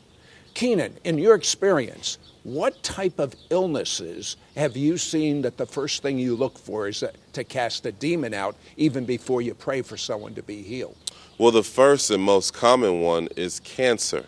Kynan, 0.56 0.94
in 1.04 1.18
your 1.18 1.36
experience, 1.36 2.18
what 2.44 2.82
type 2.84 3.20
of 3.20 3.36
illnesses 3.50 4.38
have 4.56 4.76
you 4.76 4.98
seen 4.98 5.42
that 5.44 5.58
the 5.58 5.66
first 5.66 6.02
thing 6.02 6.18
you 6.18 6.36
look 6.36 6.58
for 6.58 6.88
is 6.88 7.04
to 7.34 7.44
cast 7.44 7.86
a 7.86 7.92
demon 7.92 8.34
out 8.34 8.56
even 8.78 9.06
before 9.06 9.42
you 9.42 9.54
pray 9.54 9.82
for 9.82 9.98
someone 9.98 10.34
to 10.36 10.44
be 10.44 10.62
healed? 10.62 10.98
Well, 11.38 11.52
the 11.52 11.64
first 11.64 12.12
and 12.12 12.24
most 12.24 12.54
common 12.54 13.02
one 13.02 13.28
is 13.36 13.60
cancer. 13.62 14.26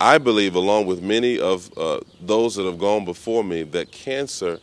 I 0.00 0.16
believe, 0.18 0.54
along 0.54 0.86
with 0.86 1.02
many 1.02 1.38
of 1.38 1.70
uh, 1.76 2.00
those 2.20 2.56
that 2.56 2.64
have 2.64 2.78
gone 2.78 3.04
before 3.04 3.44
me, 3.44 3.64
that 3.64 3.92
cancer 3.92 4.58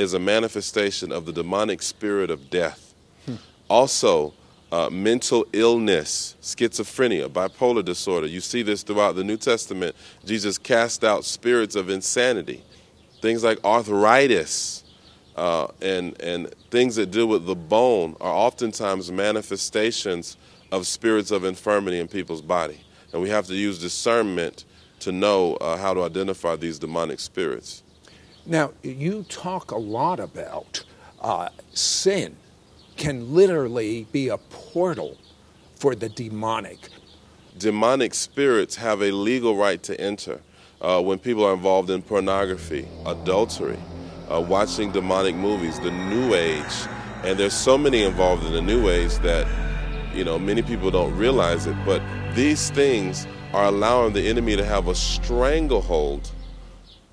is 0.00 0.14
a 0.14 0.18
manifestation 0.18 1.12
of 1.12 1.26
the 1.26 1.32
demonic 1.32 1.82
spirit 1.82 2.30
of 2.30 2.50
death. 2.50 2.94
Hmm. 3.26 3.34
Also, 3.68 4.32
uh, 4.72 4.88
mental 4.90 5.46
illness, 5.52 6.36
schizophrenia, 6.40 7.28
bipolar 7.28 7.84
disorder. 7.84 8.26
You 8.26 8.40
see 8.40 8.62
this 8.62 8.82
throughout 8.82 9.16
the 9.16 9.24
New 9.24 9.36
Testament. 9.36 9.96
Jesus 10.24 10.58
cast 10.58 11.04
out 11.04 11.24
spirits 11.24 11.74
of 11.74 11.90
insanity, 11.90 12.62
things 13.20 13.44
like 13.44 13.62
arthritis. 13.64 14.84
Uh, 15.36 15.68
and 15.80 16.20
and 16.20 16.52
things 16.70 16.96
that 16.96 17.10
deal 17.10 17.26
with 17.26 17.46
the 17.46 17.54
bone 17.54 18.16
are 18.20 18.32
oftentimes 18.32 19.10
manifestations 19.10 20.36
of 20.72 20.86
spirits 20.86 21.30
of 21.30 21.44
infirmity 21.44 21.98
in 21.98 22.08
people's 22.08 22.42
body, 22.42 22.78
and 23.12 23.22
we 23.22 23.28
have 23.30 23.46
to 23.46 23.54
use 23.54 23.78
discernment 23.78 24.64
to 24.98 25.12
know 25.12 25.54
uh, 25.56 25.76
how 25.76 25.94
to 25.94 26.02
identify 26.02 26.56
these 26.56 26.78
demonic 26.78 27.20
spirits. 27.20 27.82
Now, 28.50 28.72
you 28.82 29.24
talk 29.28 29.70
a 29.70 29.76
lot 29.76 30.18
about 30.18 30.82
uh, 31.20 31.50
sin 31.72 32.34
can 32.96 33.32
literally 33.32 34.08
be 34.10 34.26
a 34.26 34.38
portal 34.38 35.16
for 35.76 35.94
the 35.94 36.08
demonic. 36.08 36.88
Demonic 37.58 38.12
spirits 38.12 38.74
have 38.74 39.02
a 39.02 39.12
legal 39.12 39.54
right 39.54 39.80
to 39.84 39.98
enter 40.00 40.40
uh, 40.80 41.00
when 41.00 41.20
people 41.20 41.44
are 41.44 41.54
involved 41.54 41.90
in 41.90 42.02
pornography, 42.02 42.88
adultery, 43.06 43.78
uh, 44.28 44.40
watching 44.40 44.90
demonic 44.90 45.36
movies, 45.36 45.78
the 45.78 45.92
New 45.92 46.34
Age. 46.34 46.88
And 47.22 47.38
there's 47.38 47.54
so 47.54 47.78
many 47.78 48.02
involved 48.02 48.44
in 48.44 48.52
the 48.52 48.62
New 48.62 48.88
Age 48.88 49.14
that, 49.18 49.46
you 50.12 50.24
know, 50.24 50.40
many 50.40 50.62
people 50.62 50.90
don't 50.90 51.16
realize 51.16 51.68
it. 51.68 51.76
But 51.86 52.02
these 52.34 52.68
things 52.70 53.28
are 53.52 53.66
allowing 53.66 54.12
the 54.12 54.26
enemy 54.26 54.56
to 54.56 54.64
have 54.64 54.88
a 54.88 54.94
stranglehold 54.96 56.32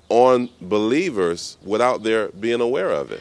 on 0.08 0.48
believers 0.60 1.58
without 1.62 2.02
their 2.02 2.28
being 2.28 2.60
aware 2.60 2.90
of 2.90 3.10
it. 3.12 3.20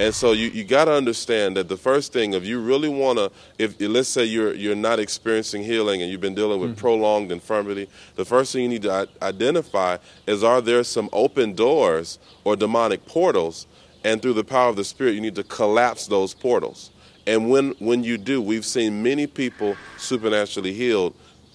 And 0.00 0.14
so 0.14 0.32
you, 0.32 0.48
you 0.48 0.64
got 0.64 0.86
to 0.86 0.92
understand 0.92 1.58
that 1.58 1.68
the 1.68 1.76
first 1.76 2.10
thing, 2.10 2.32
if 2.32 2.46
you 2.46 2.58
really 2.58 2.88
want 2.88 3.18
to, 3.18 3.30
if 3.58 3.78
let's 3.80 4.08
say 4.08 4.24
you're 4.24 4.54
you're 4.54 4.74
not 4.74 4.98
experiencing 4.98 5.62
healing 5.62 6.00
and 6.00 6.10
you've 6.10 6.22
been 6.22 6.34
dealing 6.34 6.58
with 6.58 6.70
mm-hmm. 6.70 6.80
prolonged 6.80 7.30
infirmity, 7.30 7.86
the 8.16 8.24
first 8.24 8.52
thing 8.52 8.62
you 8.62 8.68
need 8.68 8.82
to 8.82 9.06
identify 9.20 9.98
is 10.26 10.42
are 10.42 10.62
there 10.62 10.82
some 10.84 11.10
open 11.12 11.52
doors 11.52 12.18
or 12.44 12.56
demonic 12.56 13.04
portals, 13.04 13.66
and 14.02 14.22
through 14.22 14.32
the 14.32 14.44
power 14.44 14.70
of 14.70 14.76
the 14.76 14.84
Spirit, 14.84 15.12
you 15.12 15.20
need 15.20 15.34
to 15.34 15.44
collapse 15.44 16.06
those 16.06 16.32
portals. 16.32 16.92
And 17.26 17.50
when 17.50 17.72
when 17.72 18.02
you 18.02 18.16
do, 18.16 18.40
we've 18.40 18.64
seen 18.64 19.02
many 19.02 19.26
people 19.26 19.76
supernaturally 19.98 20.72
healed 20.72 21.14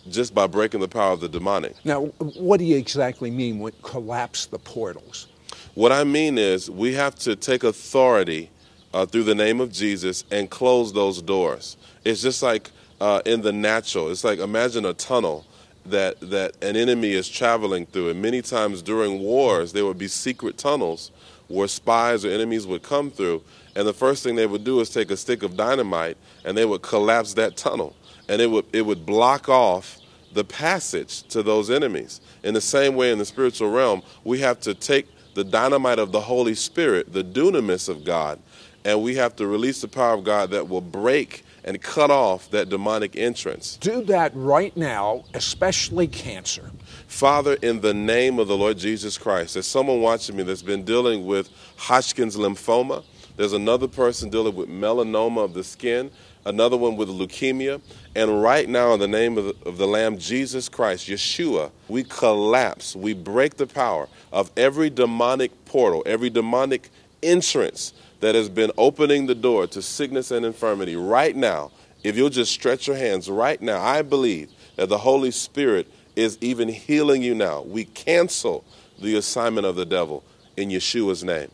just 0.10 0.34
by 0.34 0.48
breaking 0.48 0.80
the 0.80 0.88
power 0.88 1.12
of 1.12 1.20
the 1.20 1.30
demonic. 1.30 1.76
Now, 1.84 2.06
what 2.38 2.58
do 2.58 2.66
you 2.66 2.78
exactly 2.78 3.32
mean 3.32 3.60
with 3.60 3.82
collapse 3.82 4.46
the 4.46 4.60
portals? 4.60 5.28
What 5.74 5.92
I 5.92 6.04
mean 6.04 6.38
is, 6.38 6.70
we 6.70 6.94
have 6.94 7.16
to 7.20 7.36
take 7.36 7.64
authority 7.64 8.50
uh, 8.94 9.06
through 9.06 9.24
the 9.24 9.36
name 9.36 9.60
of 9.60 9.72
Jesus 9.72 10.24
and 10.32 10.50
close 10.50 10.94
those 10.94 11.22
doors. 11.22 11.78
It's 12.04 12.22
just 12.22 12.42
like 12.42 12.72
uh, 13.02 13.22
in 13.26 13.42
the 13.42 13.52
natural. 13.52 14.10
It's 14.10 14.24
like 14.24 14.40
imagine 14.40 14.86
a 14.86 14.94
tunnel 14.94 15.46
that 15.86 16.20
that 16.22 16.56
an 16.64 16.76
enemy 16.76 17.12
is 17.12 17.28
traveling 17.28 17.86
through, 17.86 18.10
and 18.10 18.22
many 18.22 18.42
times 18.42 18.82
during 18.82 19.20
wars 19.20 19.74
there 19.74 19.86
would 19.86 19.98
be 19.98 20.08
secret 20.08 20.58
tunnels 20.58 21.12
where 21.48 21.68
spies 21.68 22.26
or 22.26 22.30
enemies 22.30 22.66
would 22.66 22.82
come 22.82 23.12
through, 23.12 23.44
and 23.76 23.88
the 23.88 23.94
first 23.94 24.24
thing 24.24 24.36
they 24.36 24.48
would 24.48 24.64
do 24.64 24.80
is 24.80 24.90
take 24.90 25.12
a 25.12 25.18
stick 25.18 25.44
of 25.44 25.58
dynamite 25.58 26.18
and 26.44 26.58
they 26.58 26.66
would 26.66 26.82
collapse 26.82 27.34
that 27.34 27.58
tunnel 27.58 27.96
and 28.28 28.42
it 28.42 28.50
would, 28.50 28.66
it 28.74 28.86
would 28.86 29.06
block 29.06 29.50
off 29.50 30.00
the 30.34 30.44
passage 30.44 31.24
to 31.24 31.42
those 31.42 31.72
enemies. 31.72 32.22
In 32.44 32.54
the 32.54 32.62
same 32.62 32.96
way, 32.96 33.12
in 33.12 33.18
the 33.18 33.26
spiritual 33.26 33.72
realm, 33.72 34.04
we 34.24 34.40
have 34.40 34.60
to 34.62 34.74
take 34.74 35.08
the 35.34 35.44
dynamite 35.44 36.00
of 36.00 36.12
the 36.12 36.22
Holy 36.22 36.56
Spirit, 36.56 37.12
the 37.12 37.24
dunamis 37.24 37.90
of 37.90 38.04
God, 38.04 38.40
and 38.84 39.02
we 39.02 39.16
have 39.16 39.36
to 39.38 39.48
release 39.48 39.82
the 39.82 39.88
power 39.88 40.14
of 40.14 40.24
God 40.24 40.52
that 40.52 40.70
will 40.70 40.82
break 40.82 41.44
and 41.64 41.82
cut 41.82 42.12
off 42.12 42.50
that 42.52 42.70
demonic 42.70 43.16
entrance. 43.16 43.78
Do 43.78 44.04
that 44.04 44.32
right 44.36 44.76
now, 44.78 45.24
especially 45.34 46.08
cancer. 46.08 46.70
Father, 47.08 47.56
in 47.62 47.82
the 47.82 47.94
name 47.94 48.38
of 48.38 48.48
the 48.48 48.56
Lord 48.56 48.78
Jesus 48.78 49.18
Christ, 49.18 49.56
there's 49.56 49.66
someone 49.66 50.00
watching 50.02 50.36
me 50.36 50.44
that's 50.44 50.62
been 50.62 50.84
dealing 50.84 51.26
with 51.26 51.50
Hodgkin's 51.78 52.38
lymphoma. 52.38 53.04
There's 53.36 53.54
another 53.54 53.88
person 53.88 54.30
dealing 54.30 54.56
with 54.56 54.70
melanoma 54.70 55.44
of 55.44 55.54
the 55.54 55.64
skin 55.64 56.12
another 56.46 56.78
one 56.78 56.96
with 56.96 57.10
leukemia. 57.10 57.82
And 58.16 58.42
right 58.42 58.68
now, 58.70 58.94
in 58.94 59.00
the 59.00 59.08
name 59.08 59.38
of 59.38 59.46
the, 59.46 59.56
of 59.70 59.78
the, 59.78 59.88
Lamb, 59.88 60.18
Jesus 60.18 60.70
Christ, 60.70 61.08
Yeshua, 61.08 61.72
we 61.88 62.04
collapse, 62.04 62.96
we 62.96 63.14
break 63.14 63.58
the 63.58 63.68
power 63.68 64.08
of 64.32 64.52
every 64.56 64.90
demonic 64.90 65.66
portal, 65.66 66.04
every 66.06 66.30
demonic 66.30 66.90
entrance 67.24 67.94
that 68.20 68.36
has 68.36 68.50
been 68.50 68.72
opening 68.78 69.26
the 69.26 69.36
door 69.36 69.68
to 69.68 69.82
sickness 69.82 70.32
and 70.32 70.46
infirmity. 70.46 70.96
Right 70.96 71.36
now, 71.36 71.72
if 72.04 72.16
you'll 72.16 72.30
just 72.30 72.52
stretch 72.52 72.88
your 72.88 72.96
hands 72.96 73.30
right 73.30 73.62
now, 73.62 73.82
I 73.82 74.02
believe 74.02 74.52
that 74.76 74.90
the 74.90 74.98
Holy 74.98 75.32
Spirit 75.32 75.88
is 76.16 76.38
even 76.40 76.70
healing 76.70 77.22
you 77.22 77.36
now. 77.36 77.62
We 77.64 77.86
cancel 77.86 78.64
the 79.02 79.18
assignment 79.18 79.66
of 79.66 79.76
the 79.76 79.86
devil 79.86 80.24
in 80.56 80.70
Yeshua's 80.70 81.24
name. 81.24 81.52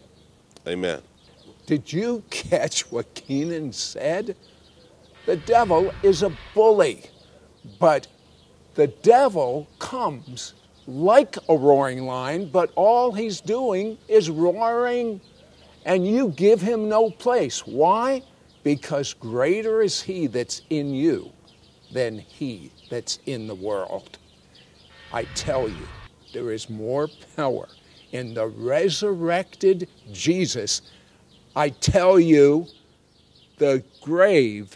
Amen. 0.68 1.02
Did 1.66 1.92
you 1.92 2.24
catch 2.30 2.92
what 2.92 3.16
Kynan 3.16 3.74
said? 3.74 4.36
The 5.26 5.38
devil 5.38 5.94
is 6.02 6.24
a 6.24 6.36
bully, 6.56 7.04
but 7.80 8.08
the 8.74 8.88
devil 8.88 9.68
comes 9.80 10.54
like 10.88 11.36
a 11.48 11.56
roaring 11.56 12.06
lion, 12.06 12.50
but 12.50 12.72
all 12.76 13.12
he's 13.12 13.40
doing 13.40 13.98
is 14.08 14.30
roaring, 14.30 15.22
and 15.86 16.08
you 16.08 16.30
give 16.30 16.62
him 16.62 16.90
no 16.90 17.12
place. 17.12 17.66
Why? 17.68 18.24
Because 18.64 19.14
greater 19.14 19.82
is 19.82 20.02
he 20.02 20.28
that's 20.28 20.64
in 20.70 20.94
you 20.94 21.32
than 21.94 22.20
he 22.20 22.72
that's 22.90 23.20
in 23.26 23.48
the 23.48 23.56
world. 23.56 24.18
I 25.14 25.26
tell 25.36 25.68
you, 25.68 25.88
there 26.34 26.52
is 26.52 26.70
more 26.70 27.10
power 27.36 27.68
in 28.12 28.34
the 28.34 28.48
resurrected 28.48 29.88
Jesus. 30.12 30.82
I 31.56 31.70
tell 31.70 32.20
you, 32.20 32.68
the 33.58 33.84
grave 34.02 34.76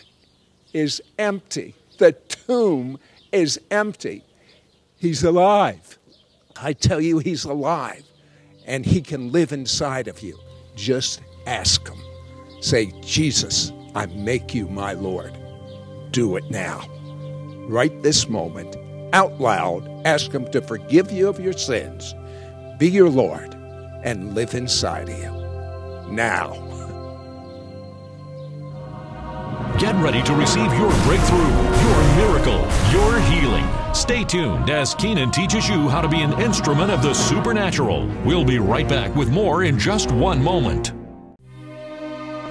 is 0.76 1.02
empty. 1.18 1.74
The 2.00 2.12
tomb 2.12 3.00
is 3.32 3.58
empty. 3.72 4.26
He's 4.98 5.24
alive. 5.24 5.98
I 6.62 6.74
tell 6.74 7.00
you, 7.00 7.20
He's 7.20 7.46
alive. 7.46 8.04
And 8.66 8.86
He 8.86 9.02
can 9.02 9.32
live 9.32 9.54
inside 9.54 10.10
of 10.10 10.22
you. 10.22 10.38
Just 10.76 11.22
ask 11.48 11.88
Him. 11.88 11.98
Say, 12.60 12.92
Jesus, 13.02 13.72
I 13.96 14.08
make 14.08 14.54
you 14.54 14.68
my 14.68 14.92
Lord. 14.92 15.34
Do 16.12 16.36
it 16.36 16.44
now. 16.52 16.86
Right 17.70 18.04
this 18.04 18.28
moment, 18.28 18.76
out 19.14 19.40
loud, 19.40 19.90
ask 20.06 20.30
Him 20.30 20.52
to 20.52 20.62
forgive 20.62 21.10
you 21.10 21.30
of 21.30 21.40
your 21.40 21.54
sins, 21.54 22.14
be 22.78 22.90
your 22.90 23.10
Lord, 23.10 23.54
and 24.04 24.36
live 24.36 24.54
inside 24.54 25.08
of 25.08 25.18
you. 25.18 26.12
Now. 26.14 26.85
Get 29.78 29.94
ready 29.96 30.24
to 30.24 30.34
receive 30.34 30.72
your 30.76 30.90
breakthrough, 31.04 31.52
your 31.84 32.16
miracle, 32.16 32.62
your 32.94 33.20
healing. 33.20 33.66
Stay 33.94 34.24
tuned 34.24 34.70
as 34.70 34.96
Kynan 34.96 35.34
teaches 35.34 35.68
you 35.68 35.90
how 35.90 36.00
to 36.00 36.08
be 36.08 36.22
an 36.22 36.32
instrument 36.40 36.92
of 36.92 37.02
the 37.02 37.14
supernatural. 37.14 38.08
We'll 38.24 38.46
be 38.46 38.58
right 38.58 38.88
back 38.88 39.14
with 39.16 39.30
more 39.30 39.66
in 39.66 39.78
just 39.78 40.12
one 40.12 40.42
moment. 40.42 40.95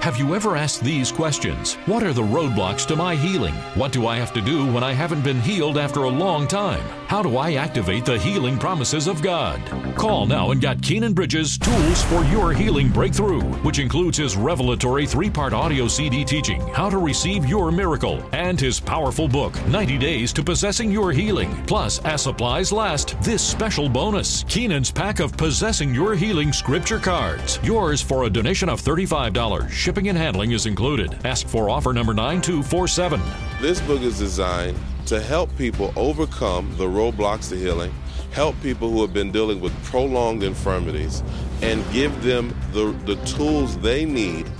Have 0.05 0.19
you 0.19 0.35
ever 0.35 0.55
asked 0.55 0.83
these 0.83 1.11
questions? 1.11 1.73
What 1.87 2.03
are 2.03 2.13
the 2.13 2.21
roadblocks 2.21 2.85
to 2.89 2.95
my 2.95 3.15
healing? 3.15 3.55
What 3.73 3.91
do 3.91 4.05
I 4.05 4.17
have 4.17 4.31
to 4.33 4.41
do 4.41 4.71
when 4.71 4.83
I 4.83 4.93
haven't 4.93 5.23
been 5.23 5.41
healed 5.41 5.79
after 5.79 6.01
a 6.01 6.09
long 6.09 6.47
time? 6.47 6.83
How 7.07 7.23
do 7.23 7.37
I 7.37 7.53
activate 7.55 8.05
the 8.05 8.19
healing 8.19 8.59
promises 8.59 9.07
of 9.07 9.23
God? 9.23 9.59
Call 9.95 10.27
now 10.27 10.51
and 10.51 10.61
get 10.61 10.77
Kynan 10.77 11.15
Bridges 11.15 11.57
Tools 11.57 12.03
for 12.03 12.23
Your 12.25 12.53
Healing 12.53 12.89
Breakthrough, 12.89 13.41
which 13.63 13.79
includes 13.79 14.19
his 14.19 14.37
revelatory 14.37 15.07
three 15.07 15.29
part 15.29 15.53
audio 15.53 15.87
CD 15.87 16.23
teaching, 16.23 16.61
How 16.67 16.87
to 16.87 16.99
Receive 16.99 17.43
Your 17.47 17.71
Miracle, 17.71 18.23
and 18.31 18.59
his 18.59 18.79
powerful 18.79 19.27
book, 19.27 19.53
90 19.69 19.97
Days 19.97 20.31
to 20.33 20.43
Possessing 20.43 20.91
Your 20.91 21.13
Healing. 21.13 21.49
Plus, 21.65 21.97
as 22.05 22.21
supplies 22.21 22.71
last, 22.71 23.19
this 23.23 23.41
special 23.41 23.89
bonus 23.89 24.43
Kynan's 24.43 24.91
pack 24.91 25.19
of 25.19 25.35
Possessing 25.35 25.95
Your 25.95 26.13
Healing 26.13 26.53
scripture 26.53 26.99
cards. 26.99 27.59
Yours 27.63 28.03
for 28.03 28.25
a 28.25 28.29
donation 28.29 28.69
of 28.69 28.79
$35. 28.79 29.67
Shipping 29.95 30.09
and 30.09 30.17
handling 30.17 30.51
is 30.51 30.65
included. 30.65 31.25
Ask 31.25 31.47
for 31.47 31.69
offer 31.69 31.93
number 31.93 32.13
9247. 32.13 33.21
This 33.61 33.79
book 33.79 34.01
is 34.01 34.19
designed 34.19 34.77
to 35.05 35.21
help 35.21 35.55
people 35.57 35.93
overcome 35.95 36.69
the 36.75 36.83
roadblocks 36.83 37.47
to 37.47 37.55
healing, 37.55 37.93
help 38.33 38.61
people 38.61 38.89
who 38.89 38.99
have 38.99 39.13
been 39.13 39.31
dealing 39.31 39.61
with 39.61 39.71
prolonged 39.85 40.43
infirmities, 40.43 41.23
and 41.61 41.81
give 41.93 42.23
them 42.23 42.53
the, 42.73 42.91
the 43.05 43.15
tools 43.23 43.77
they 43.77 44.03
need 44.03 44.51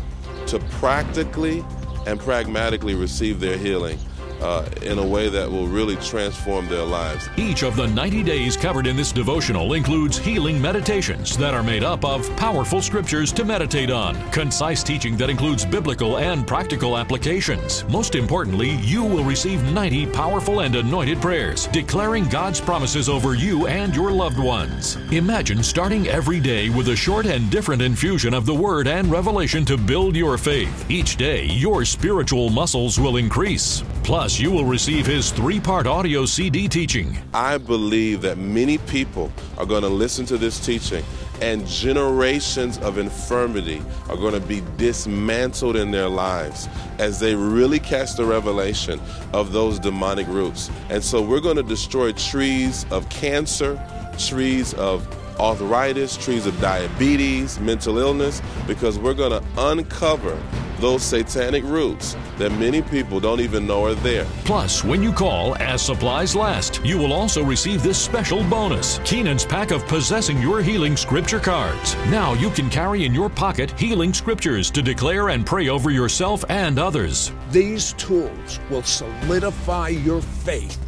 to 0.48 0.58
practically 0.80 1.65
and 2.08 2.17
pragmatically 2.17 2.95
receive 2.95 3.41
their 3.41 3.58
healing 3.58 4.00
uh, 4.41 4.67
in 4.82 4.98
a 5.00 5.06
way 5.06 5.30
that 5.30 5.50
will 5.50 5.67
really 5.67 5.95
transform 5.98 6.67
their 6.67 6.84
lives. 6.84 7.28
Each 7.38 7.63
of 7.63 7.76
the 7.76 7.88
90 7.88 8.24
days 8.24 8.58
covered 8.58 8.88
in 8.88 8.95
this 8.95 9.12
devotional 9.12 9.74
includes 9.74 10.17
healing 10.17 10.62
meditations 10.62 11.38
that 11.38 11.54
are 11.54 11.63
made 11.63 11.84
up 11.84 12.04
of 12.06 12.30
powerful 12.36 12.82
scriptures 12.82 13.32
to 13.34 13.45
meditate 13.45 13.89
on, 13.89 14.15
concise 14.32 14.84
teaching 14.84 15.17
that 15.17 15.30
includes 15.30 15.65
biblical 15.65 16.17
and 16.17 16.45
practical 16.48 16.98
applications. 16.98 17.84
Most 17.89 18.15
importantly, 18.15 18.71
you 18.78 19.04
will 19.04 19.24
receive 19.24 19.63
90 19.74 20.08
powerful 20.08 20.62
and 20.62 20.76
anointed 20.76 21.21
prayers 21.21 21.67
declaring 21.67 22.28
God's 22.30 22.62
promises 22.62 23.10
over 23.10 23.36
you 23.36 23.67
and 23.67 23.95
your 23.95 24.12
loved 24.12 24.39
ones. 24.39 24.95
Imagine 25.12 25.63
starting 25.63 26.08
every 26.08 26.39
day 26.39 26.69
with 26.69 26.89
a 26.89 26.95
short 26.95 27.26
and 27.26 27.50
different 27.50 27.82
infusion 27.82 28.34
of 28.34 28.45
the 28.45 28.54
Word 28.54 28.88
and 28.88 29.10
revelation 29.12 29.65
to 29.65 29.78
build 29.78 30.15
your 30.15 30.38
faith. 30.38 30.89
Each 30.89 31.15
day, 31.15 31.45
your 31.45 31.86
spiritual 31.86 32.50
muscles 32.50 33.00
will 33.00 33.17
increase. 33.17 33.84
Plus, 34.06 34.39
you 34.39 34.52
will 34.52 34.65
receive 34.65 35.04
his 35.04 35.32
three 35.32 35.60
part 35.60 35.88
audio 35.88 36.28
CD 36.28 36.68
teaching. 36.68 37.18
I 37.34 37.58
believe 37.58 38.22
that 38.22 38.38
many 38.38 38.78
people 38.78 39.32
are 39.58 39.65
going 39.65 39.82
to 39.82 39.89
listen 39.89 40.28
to 40.28 40.38
this 40.38 40.63
teaching 40.63 41.04
and 41.41 41.65
generations 41.65 42.78
of 42.78 43.00
infirmity 43.00 43.82
are 44.08 44.15
going 44.15 44.36
to 44.36 44.39
be 44.39 44.62
dismantled 44.78 45.76
in 45.76 45.89
their 45.89 46.08
lives 46.08 46.70
as 47.00 47.20
they 47.20 47.34
really 47.34 47.80
catch 47.80 48.13
the 48.13 48.24
revelation 48.24 49.02
of 49.34 49.52
those 49.52 49.80
demonic 49.80 50.28
roots. 50.28 50.70
And 50.89 51.04
so 51.04 51.20
we're 51.20 51.41
going 51.41 51.58
to 51.58 51.63
destroy 51.63 52.12
trees 52.12 52.86
of 52.91 53.10
cancer, 53.10 53.82
trees 54.20 54.76
of 54.76 55.08
arthritis, 55.39 56.17
trees 56.17 56.45
of 56.45 56.60
diabetes, 56.60 57.60
mental 57.60 57.98
illness, 57.98 58.41
because 58.67 58.98
we're 58.98 59.13
going 59.13 59.32
to 59.32 59.43
uncover 59.58 60.38
those 60.80 61.04
satanic 61.04 61.63
roots 61.63 62.15
that 62.38 62.52
many 62.54 62.82
people 62.82 63.19
don't 63.19 63.39
even 63.39 63.65
know 63.65 63.86
are 63.86 63.95
there. 63.95 64.26
Plus, 64.43 64.84
when 64.84 65.02
you 65.02 65.12
call 65.12 65.56
as 65.58 65.82
supplies 65.82 66.36
last, 66.36 66.84
you 66.86 66.98
will 66.98 67.13
also 67.13 67.43
receive 67.43 67.82
this 67.82 67.98
special 67.98 68.43
bonus 68.50 69.00
Kynan's 69.00 69.45
pack 69.45 69.71
of 69.71 69.86
Possessing 69.88 70.41
Your 70.41 70.62
Healing 70.62 70.98
Scripture 70.98 71.39
cards. 71.39 71.95
Now 72.08 72.34
you 72.34 72.50
can 72.50 72.69
carry 72.69 73.06
in 73.06 73.13
your 73.13 73.30
pocket 73.30 73.78
healing 73.80 74.13
scriptures 74.13 74.69
to 74.71 74.82
declare 74.82 75.30
and 75.30 75.45
pray 75.45 75.69
over 75.69 75.91
yourself 75.91 76.43
and 76.50 76.78
others. 76.78 77.32
These 77.52 77.93
tools 77.93 78.60
will 78.69 78.84
solidify 78.84 79.89
your 79.89 80.21
faith 80.21 80.80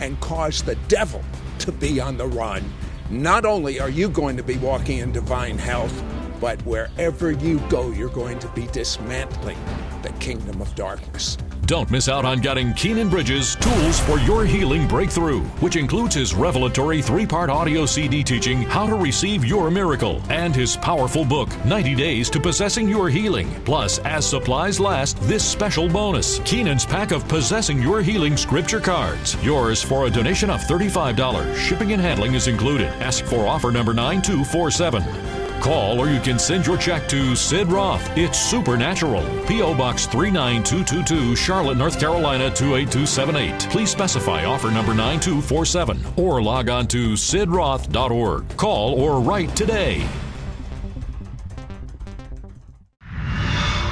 and 0.00 0.18
cause 0.20 0.62
the 0.62 0.76
devil 0.88 1.22
to 1.58 1.72
be 1.72 2.00
on 2.00 2.16
the 2.16 2.26
run. 2.26 2.64
Not 3.12 3.44
only 3.44 3.78
are 3.78 3.90
you 3.90 4.08
going 4.08 4.38
to 4.38 4.42
be 4.42 4.56
walking 4.56 5.00
in 5.00 5.12
divine 5.12 5.58
health, 5.58 6.02
but 6.40 6.58
wherever 6.64 7.30
you 7.30 7.58
go, 7.68 7.90
you're 7.90 8.08
going 8.08 8.38
to 8.38 8.48
be 8.48 8.66
dismantling 8.68 9.58
the 10.00 10.08
kingdom 10.12 10.62
of 10.62 10.74
darkness. 10.74 11.36
Don't 11.66 11.90
miss 11.92 12.08
out 12.08 12.24
on 12.24 12.40
getting 12.40 12.72
Kynan 12.72 13.08
Bridges 13.08 13.54
Tools 13.56 14.00
for 14.00 14.18
Your 14.18 14.44
Healing 14.44 14.88
Breakthrough, 14.88 15.42
which 15.60 15.76
includes 15.76 16.16
his 16.16 16.34
revelatory 16.34 17.00
three 17.00 17.24
part 17.24 17.50
audio 17.50 17.86
CD 17.86 18.24
teaching, 18.24 18.62
How 18.62 18.86
to 18.88 18.96
Receive 18.96 19.44
Your 19.44 19.70
Miracle, 19.70 20.20
and 20.28 20.56
his 20.56 20.76
powerful 20.76 21.24
book, 21.24 21.48
90 21.64 21.94
Days 21.94 22.28
to 22.30 22.40
Possessing 22.40 22.88
Your 22.88 23.08
Healing. 23.08 23.48
Plus, 23.64 24.00
as 24.00 24.28
supplies 24.28 24.80
last, 24.80 25.20
this 25.22 25.44
special 25.44 25.88
bonus 25.88 26.40
Kynan's 26.40 26.84
pack 26.84 27.12
of 27.12 27.26
Possessing 27.28 27.80
Your 27.80 28.02
Healing 28.02 28.36
scripture 28.36 28.80
cards. 28.80 29.36
Yours 29.44 29.82
for 29.82 30.06
a 30.06 30.10
donation 30.10 30.50
of 30.50 30.60
$35. 30.62 31.56
Shipping 31.56 31.92
and 31.92 32.02
handling 32.02 32.34
is 32.34 32.48
included. 32.48 32.88
Ask 33.00 33.24
for 33.24 33.46
offer 33.46 33.70
number 33.70 33.94
9247. 33.94 35.41
Call 35.62 36.00
or 36.00 36.08
you 36.08 36.18
can 36.18 36.40
send 36.40 36.66
your 36.66 36.76
check 36.76 37.08
to 37.08 37.36
Sid 37.36 37.68
Roth. 37.68 38.18
It's 38.18 38.36
Supernatural. 38.36 39.22
P.O. 39.46 39.76
Box 39.76 40.06
39222, 40.06 41.36
Charlotte, 41.36 41.76
North 41.76 42.00
Carolina 42.00 42.50
28278. 42.50 43.70
Please 43.70 43.88
specify 43.88 44.44
offer 44.44 44.72
number 44.72 44.92
9247 44.92 46.00
or 46.16 46.42
log 46.42 46.68
on 46.68 46.88
to 46.88 47.12
sidroth.org. 47.12 48.56
Call 48.56 49.00
or 49.00 49.20
write 49.20 49.54
today. 49.54 50.04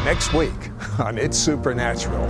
Next 0.04 0.34
week 0.34 0.70
on 0.98 1.18
It's 1.18 1.38
Supernatural, 1.38 2.26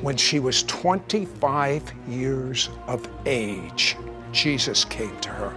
when 0.00 0.16
she 0.16 0.40
was 0.40 0.62
25 0.62 1.92
years 2.08 2.70
of 2.86 3.06
age, 3.26 3.98
Jesus 4.32 4.82
came 4.86 5.14
to 5.20 5.28
her 5.28 5.54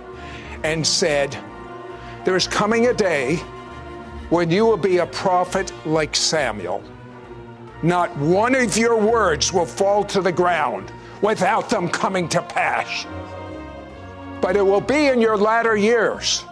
and 0.65 0.85
said, 0.85 1.37
there 2.25 2.35
is 2.35 2.47
coming 2.47 2.87
a 2.87 2.93
day 2.93 3.37
when 4.29 4.51
you 4.51 4.65
will 4.65 4.77
be 4.77 4.97
a 4.97 5.05
prophet 5.07 5.71
like 5.85 6.15
Samuel. 6.15 6.83
Not 7.81 8.15
one 8.17 8.55
of 8.55 8.77
your 8.77 8.99
words 8.99 9.53
will 9.53 9.65
fall 9.65 10.03
to 10.05 10.21
the 10.21 10.31
ground 10.31 10.91
without 11.21 11.69
them 11.69 11.89
coming 11.89 12.27
to 12.29 12.41
pass. 12.41 13.05
But 14.41 14.55
it 14.55 14.61
will 14.61 14.81
be 14.81 15.07
in 15.07 15.21
your 15.21 15.37
latter 15.37 15.75
years. 15.75 16.43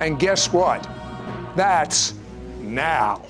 And 0.00 0.18
guess 0.18 0.52
what? 0.52 0.88
That's 1.56 2.14
now. 2.60 3.22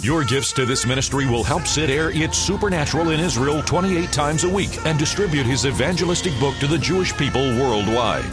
Your 0.00 0.24
gifts 0.24 0.52
to 0.52 0.64
this 0.64 0.86
ministry 0.86 1.26
will 1.26 1.42
help 1.42 1.66
Sid 1.66 1.90
air 1.90 2.10
It's 2.10 2.38
Supernatural 2.38 3.10
in 3.10 3.20
Israel 3.20 3.62
28 3.62 4.12
times 4.12 4.44
a 4.44 4.48
week 4.48 4.70
and 4.86 4.98
distribute 4.98 5.44
his 5.44 5.66
evangelistic 5.66 6.38
book 6.38 6.54
to 6.56 6.66
the 6.66 6.78
Jewish 6.78 7.16
people 7.16 7.42
worldwide. 7.58 8.30